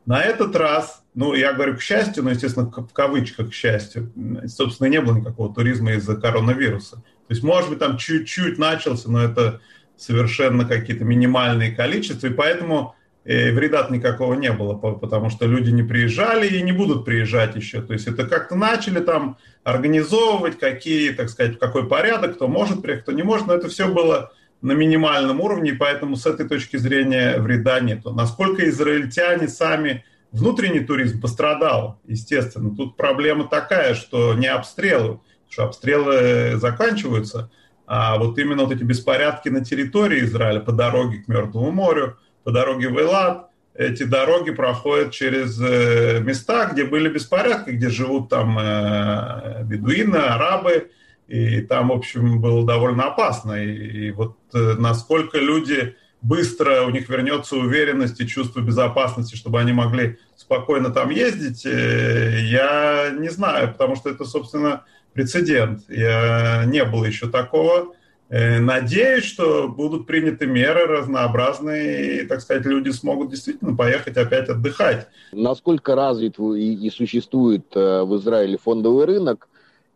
На 0.06 0.22
этот 0.22 0.56
раз, 0.56 1.02
ну, 1.14 1.34
я 1.34 1.52
говорю 1.52 1.76
к 1.76 1.82
счастью, 1.82 2.24
но, 2.24 2.30
естественно, 2.30 2.70
в 2.70 2.92
кавычках 2.92 3.50
к 3.50 3.54
счастью, 3.54 4.12
собственно, 4.46 4.88
не 4.88 5.00
было 5.00 5.16
никакого 5.18 5.54
туризма 5.54 5.92
из-за 5.92 6.16
коронавируса. 6.16 6.96
То 6.96 7.34
есть, 7.34 7.42
может 7.42 7.70
быть, 7.70 7.78
там 7.78 7.96
чуть-чуть 7.96 8.58
начался, 8.58 9.10
но 9.10 9.22
это 9.22 9.60
совершенно 9.96 10.64
какие-то 10.64 11.04
минимальные 11.04 11.72
количества, 11.72 12.26
и 12.26 12.32
поэтому 12.32 12.94
э, 13.24 13.52
вреда 13.52 13.86
никакого 13.90 14.34
не 14.34 14.52
было, 14.52 14.74
потому 14.74 15.30
что 15.30 15.46
люди 15.46 15.70
не 15.70 15.82
приезжали 15.82 16.46
и 16.46 16.62
не 16.62 16.72
будут 16.72 17.04
приезжать 17.04 17.56
еще. 17.56 17.80
То 17.82 17.92
есть 17.92 18.06
это 18.06 18.26
как-то 18.26 18.54
начали 18.54 19.00
там 19.00 19.38
организовывать, 19.64 20.58
какие, 20.58 21.12
так 21.12 21.28
сказать, 21.28 21.58
какой 21.58 21.88
порядок, 21.88 22.34
кто 22.34 22.48
может 22.48 22.82
приехать, 22.82 23.04
кто 23.04 23.12
не 23.12 23.22
может, 23.22 23.46
но 23.46 23.54
это 23.54 23.68
все 23.68 23.88
было 23.88 24.32
на 24.62 24.72
минимальном 24.72 25.40
уровне, 25.40 25.70
и 25.70 25.76
поэтому 25.76 26.16
с 26.16 26.26
этой 26.26 26.46
точки 26.46 26.76
зрения 26.76 27.38
вреда 27.38 27.80
нет. 27.80 28.04
Насколько 28.04 28.68
израильтяне 28.68 29.48
сами, 29.48 30.04
внутренний 30.32 30.80
туризм 30.80 31.20
пострадал, 31.20 31.98
естественно. 32.06 32.74
Тут 32.74 32.96
проблема 32.96 33.48
такая, 33.48 33.94
что 33.94 34.34
не 34.34 34.46
обстрелы, 34.46 35.20
что 35.48 35.64
обстрелы 35.64 36.56
заканчиваются, 36.56 37.50
а 37.86 38.18
вот 38.18 38.38
именно 38.38 38.64
вот 38.64 38.72
эти 38.72 38.84
беспорядки 38.84 39.48
на 39.48 39.64
территории 39.64 40.20
Израиля 40.20 40.60
по 40.60 40.72
дороге 40.72 41.18
к 41.18 41.28
Мертвому 41.28 41.72
морю, 41.72 42.18
по 42.50 42.52
дороге 42.52 42.88
в 42.88 43.00
Элад, 43.00 43.48
эти 43.74 44.02
дороги 44.02 44.50
проходят 44.50 45.12
через 45.12 45.60
э, 45.62 46.18
места, 46.20 46.66
где 46.66 46.84
были 46.84 47.08
беспорядки, 47.08 47.70
где 47.70 47.88
живут 47.90 48.28
там 48.28 48.58
э, 48.58 49.62
бедуины, 49.62 50.16
арабы, 50.16 50.90
и 51.28 51.60
там, 51.60 51.90
в 51.90 51.92
общем, 51.92 52.40
было 52.40 52.66
довольно 52.66 53.04
опасно. 53.04 53.52
И, 53.52 54.08
и 54.08 54.10
вот 54.10 54.36
э, 54.52 54.74
насколько 54.78 55.38
люди 55.38 55.94
быстро, 56.22 56.82
у 56.82 56.90
них 56.90 57.08
вернется 57.08 57.54
уверенность 57.54 58.20
и 58.20 58.26
чувство 58.26 58.60
безопасности, 58.60 59.36
чтобы 59.36 59.60
они 59.60 59.72
могли 59.72 60.18
спокойно 60.34 60.90
там 60.90 61.10
ездить, 61.10 61.64
я 61.64 63.10
не 63.16 63.28
знаю, 63.28 63.72
потому 63.72 63.94
что 63.94 64.10
это, 64.10 64.24
собственно, 64.24 64.82
прецедент. 65.12 65.82
Я, 65.88 66.64
не 66.66 66.84
было 66.84 67.04
еще 67.04 67.28
такого. 67.28 67.94
Э, 68.30 68.60
надеюсь, 68.60 69.24
что 69.24 69.68
будут 69.68 70.06
приняты 70.06 70.46
меры 70.46 70.86
разнообразные, 70.86 72.22
и, 72.22 72.26
так 72.26 72.40
сказать, 72.40 72.64
люди 72.64 72.90
смогут 72.90 73.30
действительно 73.30 73.76
поехать 73.76 74.16
опять 74.16 74.48
отдыхать. 74.48 75.08
Насколько 75.32 75.96
развит 75.96 76.38
и, 76.38 76.74
и 76.74 76.90
существует 76.90 77.66
э, 77.74 78.02
в 78.04 78.16
Израиле 78.18 78.56
фондовый 78.56 79.06
рынок, 79.06 79.48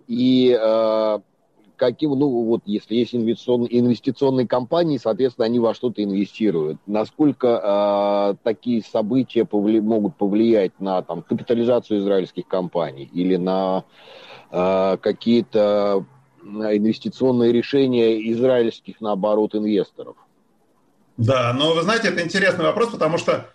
и 0.09 0.59
э, 0.61 1.18
каким, 1.77 2.11
ну 2.18 2.29
вот, 2.29 2.62
если 2.66 2.97
есть 2.97 3.14
инвестиционные, 3.14 3.79
инвестиционные 3.79 4.49
компании, 4.49 4.99
соответственно, 4.99 5.47
они 5.47 5.61
во 5.61 5.73
что-то 5.73 6.03
инвестируют. 6.03 6.79
Насколько 6.87 8.35
э, 8.35 8.35
такие 8.42 8.83
события 8.83 9.44
повли, 9.44 9.81
могут 9.81 10.16
повлиять 10.16 10.73
на 10.81 11.03
там, 11.03 11.23
капитализацию 11.23 12.01
израильских 12.01 12.49
компаний 12.49 13.09
или 13.12 13.37
на 13.37 13.85
э, 14.51 14.97
какие-то 15.01 16.05
инвестиционные 16.45 17.53
решения 17.53 18.31
израильских, 18.33 19.01
наоборот, 19.01 19.55
инвесторов? 19.55 20.17
Да, 21.17 21.53
но 21.53 21.75
вы 21.75 21.83
знаете, 21.83 22.09
это 22.09 22.23
интересный 22.23 22.65
вопрос, 22.65 22.91
потому 22.91 23.19
что 23.19 23.51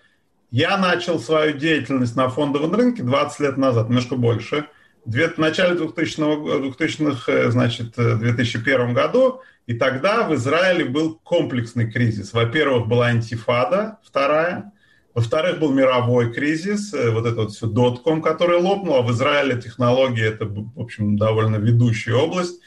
я 0.51 0.77
начал 0.77 1.19
свою 1.19 1.57
деятельность 1.57 2.15
на 2.15 2.29
фондовом 2.29 2.73
рынке 2.73 3.03
20 3.03 3.39
лет 3.41 3.57
назад, 3.57 3.89
немножко 3.89 4.15
больше. 4.15 4.67
В 5.05 5.37
начале 5.37 5.75
2000-х, 5.75 6.59
2000 6.59 7.29
э, 7.29 7.51
значит, 7.51 7.93
2001 7.95 8.93
году, 8.93 9.41
и 9.67 9.73
тогда 9.73 10.27
в 10.27 10.33
Израиле 10.35 10.85
был 10.85 11.19
комплексный 11.23 11.91
кризис. 11.91 12.33
Во-первых, 12.33 12.87
была 12.87 13.07
антифада, 13.07 13.99
вторая. 14.03 14.71
Во-вторых, 15.13 15.59
был 15.59 15.71
мировой 15.71 16.33
кризис, 16.33 16.93
э, 16.93 17.11
вот 17.11 17.25
это 17.25 17.41
вот 17.41 17.51
все 17.51 17.67
дотком, 17.67 18.21
который 18.21 18.57
лопнул, 18.59 18.95
а 18.95 19.01
в 19.01 19.11
Израиле 19.11 19.61
технологии 19.61 20.25
это, 20.25 20.45
в 20.45 20.79
общем, 20.79 21.17
довольно 21.17 21.57
ведущая 21.57 22.15
область. 22.15 22.61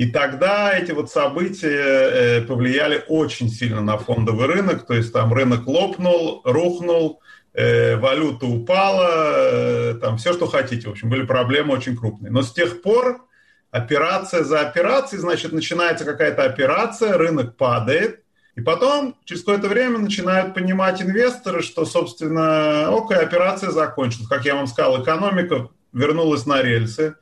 И 0.00 0.06
тогда 0.06 0.72
эти 0.72 0.92
вот 0.92 1.10
события 1.10 1.68
э, 1.68 2.40
повлияли 2.40 3.04
очень 3.08 3.50
сильно 3.50 3.82
на 3.82 3.98
фондовый 3.98 4.46
рынок, 4.46 4.86
то 4.86 4.94
есть 4.94 5.12
там 5.12 5.30
рынок 5.34 5.66
лопнул, 5.66 6.40
рухнул, 6.44 7.20
э, 7.52 7.96
валюта 7.96 8.46
упала, 8.46 9.10
э, 9.12 9.94
там 10.00 10.16
все, 10.16 10.32
что 10.32 10.46
хотите. 10.46 10.88
В 10.88 10.92
общем, 10.92 11.10
были 11.10 11.26
проблемы 11.26 11.74
очень 11.74 11.98
крупные. 11.98 12.32
Но 12.32 12.40
с 12.40 12.50
тех 12.50 12.80
пор 12.80 13.26
операция 13.70 14.42
за 14.42 14.62
операцией, 14.62 15.20
значит, 15.20 15.52
начинается 15.52 16.06
какая-то 16.06 16.44
операция, 16.44 17.18
рынок 17.18 17.58
падает, 17.58 18.22
и 18.54 18.62
потом, 18.62 19.16
через 19.26 19.42
какое-то 19.42 19.68
время, 19.68 19.98
начинают 19.98 20.54
понимать 20.54 21.02
инвесторы, 21.02 21.60
что, 21.60 21.84
собственно, 21.84 22.88
окей, 22.88 23.18
операция 23.18 23.70
закончилась. 23.70 24.28
Как 24.28 24.46
я 24.46 24.54
вам 24.54 24.66
сказал, 24.66 25.02
экономика 25.02 25.68
вернулась 25.92 26.46
на 26.46 26.62
рельсы, 26.62 27.16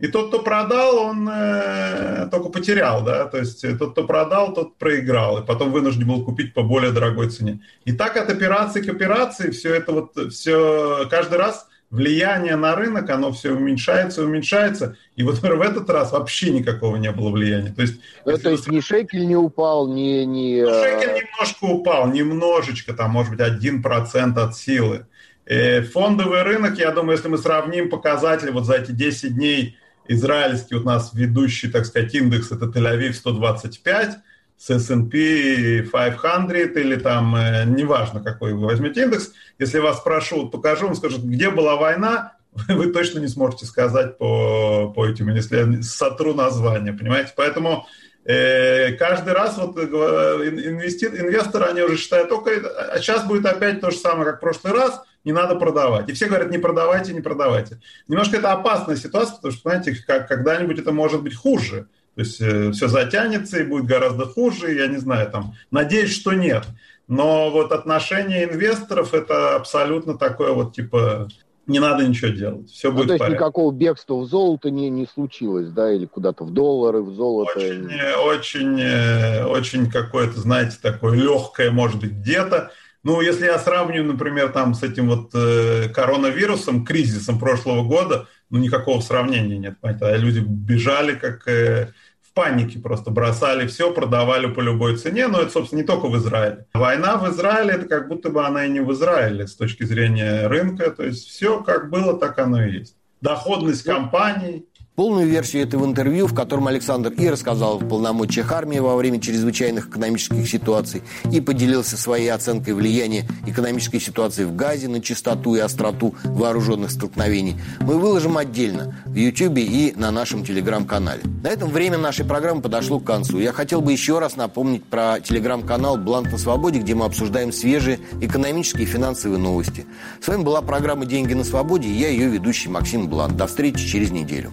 И 0.00 0.08
тот, 0.08 0.28
кто 0.28 0.38
продал, 0.38 0.96
он 0.96 1.28
э, 1.30 2.28
только 2.30 2.48
потерял, 2.48 3.04
да, 3.04 3.26
то 3.26 3.36
есть 3.36 3.62
э, 3.64 3.76
тот, 3.76 3.92
кто 3.92 4.04
продал, 4.04 4.54
тот 4.54 4.78
проиграл, 4.78 5.38
и 5.38 5.46
потом 5.46 5.72
вынужден 5.72 6.08
был 6.08 6.24
купить 6.24 6.54
по 6.54 6.62
более 6.62 6.90
дорогой 6.90 7.28
цене. 7.28 7.60
И 7.84 7.92
так 7.92 8.16
от 8.16 8.30
операции 8.30 8.80
к 8.80 8.88
операции 8.88 9.50
все 9.50 9.74
это 9.74 9.92
вот, 9.92 10.32
все, 10.32 11.06
каждый 11.10 11.36
раз 11.36 11.68
влияние 11.90 12.56
на 12.56 12.76
рынок, 12.76 13.10
оно 13.10 13.30
все 13.32 13.50
уменьшается, 13.52 14.24
уменьшается, 14.24 14.96
и 15.16 15.22
вот 15.22 15.38
в 15.38 15.60
этот 15.60 15.90
раз 15.90 16.12
вообще 16.12 16.50
никакого 16.50 16.96
не 16.96 17.10
было 17.10 17.30
влияния. 17.30 17.72
То 17.72 17.82
есть, 17.82 18.00
ну, 18.24 18.38
то 18.38 18.50
есть 18.50 18.68
ни 18.68 18.80
шекель 18.80 19.26
не 19.26 19.36
упал, 19.36 19.86
ни... 19.86 20.24
ни... 20.24 20.62
Ну, 20.62 20.82
шекель 20.82 21.24
немножко 21.24 21.64
упал, 21.64 22.08
немножечко, 22.08 22.94
там, 22.94 23.10
может 23.10 23.36
быть, 23.36 23.40
1% 23.40 24.38
от 24.38 24.56
силы. 24.56 25.04
Э, 25.44 25.82
фондовый 25.82 26.42
рынок, 26.42 26.78
я 26.78 26.92
думаю, 26.92 27.16
если 27.16 27.28
мы 27.28 27.36
сравним 27.36 27.90
показатели 27.90 28.50
вот 28.50 28.66
за 28.66 28.76
эти 28.76 28.92
10 28.92 29.34
дней 29.34 29.76
израильский 30.10 30.74
у 30.74 30.82
нас 30.82 31.12
ведущий, 31.14 31.70
так 31.70 31.86
сказать, 31.86 32.14
индекс, 32.14 32.50
это 32.50 32.66
Тель-Авив 32.66 33.12
125, 33.12 34.18
с 34.56 34.70
S&P 34.70 35.82
500 35.82 36.76
или 36.76 36.96
там, 36.96 37.36
э, 37.36 37.64
неважно, 37.64 38.20
какой 38.20 38.52
вы 38.52 38.66
возьмете 38.66 39.04
индекс, 39.04 39.32
если 39.58 39.78
вас 39.78 39.98
спрошу, 39.98 40.48
покажу, 40.48 40.88
он 40.88 40.96
скажет, 40.96 41.22
где 41.24 41.50
была 41.50 41.76
война, 41.76 42.32
вы 42.68 42.92
точно 42.92 43.20
не 43.20 43.28
сможете 43.28 43.66
сказать 43.66 44.18
по, 44.18 44.92
по 44.94 45.06
этим, 45.06 45.28
если 45.28 45.80
сотру 45.82 46.34
название, 46.34 46.92
понимаете? 46.92 47.32
Поэтому 47.36 47.86
э, 48.24 48.92
каждый 48.94 49.32
раз 49.32 49.56
вот 49.58 49.78
э, 49.78 49.82
инвести, 49.82 51.06
инвесторы, 51.06 51.66
они 51.66 51.82
уже 51.82 51.96
считают, 51.96 52.28
только 52.28 52.50
а 52.50 52.98
сейчас 52.98 53.24
будет 53.24 53.46
опять 53.46 53.80
то 53.80 53.92
же 53.92 53.96
самое, 53.96 54.24
как 54.24 54.38
в 54.38 54.40
прошлый 54.40 54.72
раз, 54.72 55.00
не 55.24 55.32
надо 55.32 55.54
продавать. 55.54 56.08
И 56.08 56.12
все 56.12 56.26
говорят, 56.26 56.50
не 56.50 56.58
продавайте, 56.58 57.12
не 57.12 57.20
продавайте. 57.20 57.80
Немножко 58.08 58.36
это 58.36 58.52
опасная 58.52 58.96
ситуация, 58.96 59.36
потому 59.36 59.52
что, 59.52 59.62
знаете, 59.62 59.94
как, 60.06 60.28
когда-нибудь 60.28 60.78
это 60.78 60.92
может 60.92 61.22
быть 61.22 61.34
хуже. 61.34 61.88
То 62.14 62.20
есть 62.20 62.40
э, 62.40 62.72
все 62.72 62.88
затянется 62.88 63.58
и 63.58 63.64
будет 63.64 63.86
гораздо 63.86 64.26
хуже, 64.26 64.74
я 64.74 64.86
не 64.86 64.98
знаю, 64.98 65.30
там, 65.30 65.54
надеюсь, 65.70 66.14
что 66.14 66.32
нет. 66.32 66.64
Но 67.06 67.50
вот 67.50 67.72
отношение 67.72 68.44
инвесторов 68.44 69.14
это 69.14 69.56
абсолютно 69.56 70.16
такое 70.16 70.52
вот 70.52 70.74
типа 70.74 71.28
не 71.66 71.78
надо 71.78 72.06
ничего 72.06 72.30
делать, 72.30 72.70
все 72.70 72.90
ну, 72.90 72.96
будет 72.96 73.06
то 73.06 73.12
есть 73.14 73.20
порядке. 73.20 73.36
никакого 73.36 73.72
бегства 73.72 74.16
в 74.16 74.26
золото 74.26 74.70
не, 74.70 74.90
не 74.90 75.06
случилось, 75.06 75.68
да, 75.70 75.92
или 75.92 76.06
куда-то 76.06 76.44
в 76.44 76.52
доллары, 76.52 77.00
в 77.00 77.14
золото? 77.14 77.52
Очень, 77.56 77.88
очень, 78.26 78.80
э, 78.80 79.44
очень 79.44 79.90
какое-то, 79.90 80.40
знаете, 80.40 80.76
такое 80.82 81.14
легкое, 81.14 81.70
может 81.70 82.00
быть, 82.00 82.10
где-то. 82.10 82.72
Ну, 83.02 83.20
если 83.22 83.46
я 83.46 83.58
сравню, 83.58 84.04
например, 84.04 84.50
там 84.50 84.74
с 84.74 84.82
этим 84.82 85.08
вот 85.08 85.30
э, 85.34 85.88
коронавирусом, 85.88 86.84
кризисом 86.84 87.38
прошлого 87.38 87.82
года, 87.82 88.28
ну, 88.50 88.58
никакого 88.58 89.00
сравнения 89.00 89.56
нет, 89.56 89.80
понимаете, 89.80 90.04
а 90.06 90.16
люди 90.18 90.40
бежали 90.40 91.14
как 91.14 91.48
э, 91.48 91.92
в 92.20 92.34
панике 92.34 92.78
просто, 92.78 93.10
бросали 93.10 93.66
все, 93.66 93.92
продавали 93.92 94.48
по 94.48 94.60
любой 94.60 94.96
цене, 94.96 95.28
но 95.28 95.40
это, 95.40 95.50
собственно, 95.50 95.80
не 95.80 95.86
только 95.86 96.08
в 96.08 96.16
Израиле. 96.18 96.66
Война 96.74 97.16
в 97.16 97.28
Израиле, 97.30 97.74
это 97.74 97.88
как 97.88 98.08
будто 98.08 98.28
бы 98.28 98.44
она 98.44 98.66
и 98.66 98.70
не 98.70 98.80
в 98.80 98.92
Израиле 98.92 99.46
с 99.46 99.56
точки 99.56 99.84
зрения 99.84 100.46
рынка, 100.46 100.90
то 100.90 101.02
есть 101.02 101.26
все 101.26 101.62
как 101.62 101.88
было, 101.88 102.18
так 102.18 102.38
оно 102.38 102.64
и 102.64 102.72
есть. 102.78 102.96
Доходность 103.22 103.86
ну, 103.86 103.94
компаний, 103.94 104.66
Полную 105.00 105.26
версию 105.26 105.62
этого 105.62 105.86
интервью, 105.86 106.26
в 106.26 106.34
котором 106.34 106.66
Александр 106.66 107.10
и 107.12 107.30
рассказал 107.30 107.76
о 107.76 107.80
полномочиях 107.80 108.52
армии 108.52 108.80
во 108.80 108.96
время 108.96 109.18
чрезвычайных 109.18 109.88
экономических 109.88 110.46
ситуаций 110.46 111.02
и 111.32 111.40
поделился 111.40 111.96
своей 111.96 112.28
оценкой 112.28 112.74
влияния 112.74 113.26
экономической 113.46 113.98
ситуации 113.98 114.44
в 114.44 114.54
Газе 114.54 114.88
на 114.88 115.00
частоту 115.00 115.54
и 115.54 115.58
остроту 115.60 116.14
вооруженных 116.24 116.90
столкновений, 116.90 117.56
мы 117.80 117.98
выложим 117.98 118.36
отдельно 118.36 118.94
в 119.06 119.14
YouTube 119.14 119.56
и 119.56 119.94
на 119.96 120.10
нашем 120.10 120.44
телеграм-канале. 120.44 121.22
На 121.42 121.48
этом 121.48 121.70
время 121.70 121.96
нашей 121.96 122.26
программы 122.26 122.60
подошло 122.60 123.00
к 123.00 123.04
концу. 123.04 123.38
Я 123.38 123.52
хотел 123.52 123.80
бы 123.80 123.92
еще 123.92 124.18
раз 124.18 124.36
напомнить 124.36 124.84
про 124.84 125.18
телеграм-канал 125.20 125.96
«Бланк 125.96 126.30
на 126.30 126.36
свободе», 126.36 126.80
где 126.80 126.94
мы 126.94 127.06
обсуждаем 127.06 127.52
свежие 127.52 128.00
экономические 128.20 128.82
и 128.82 128.86
финансовые 128.86 129.38
новости. 129.38 129.86
С 130.20 130.28
вами 130.28 130.42
была 130.42 130.60
программа 130.60 131.06
«Деньги 131.06 131.32
на 131.32 131.44
свободе» 131.44 131.88
и 131.88 131.92
я 131.92 132.08
ее 132.08 132.28
ведущий 132.28 132.68
Максим 132.68 133.08
Бланк. 133.08 133.36
До 133.36 133.46
встречи 133.46 133.86
через 133.86 134.10
неделю. 134.10 134.52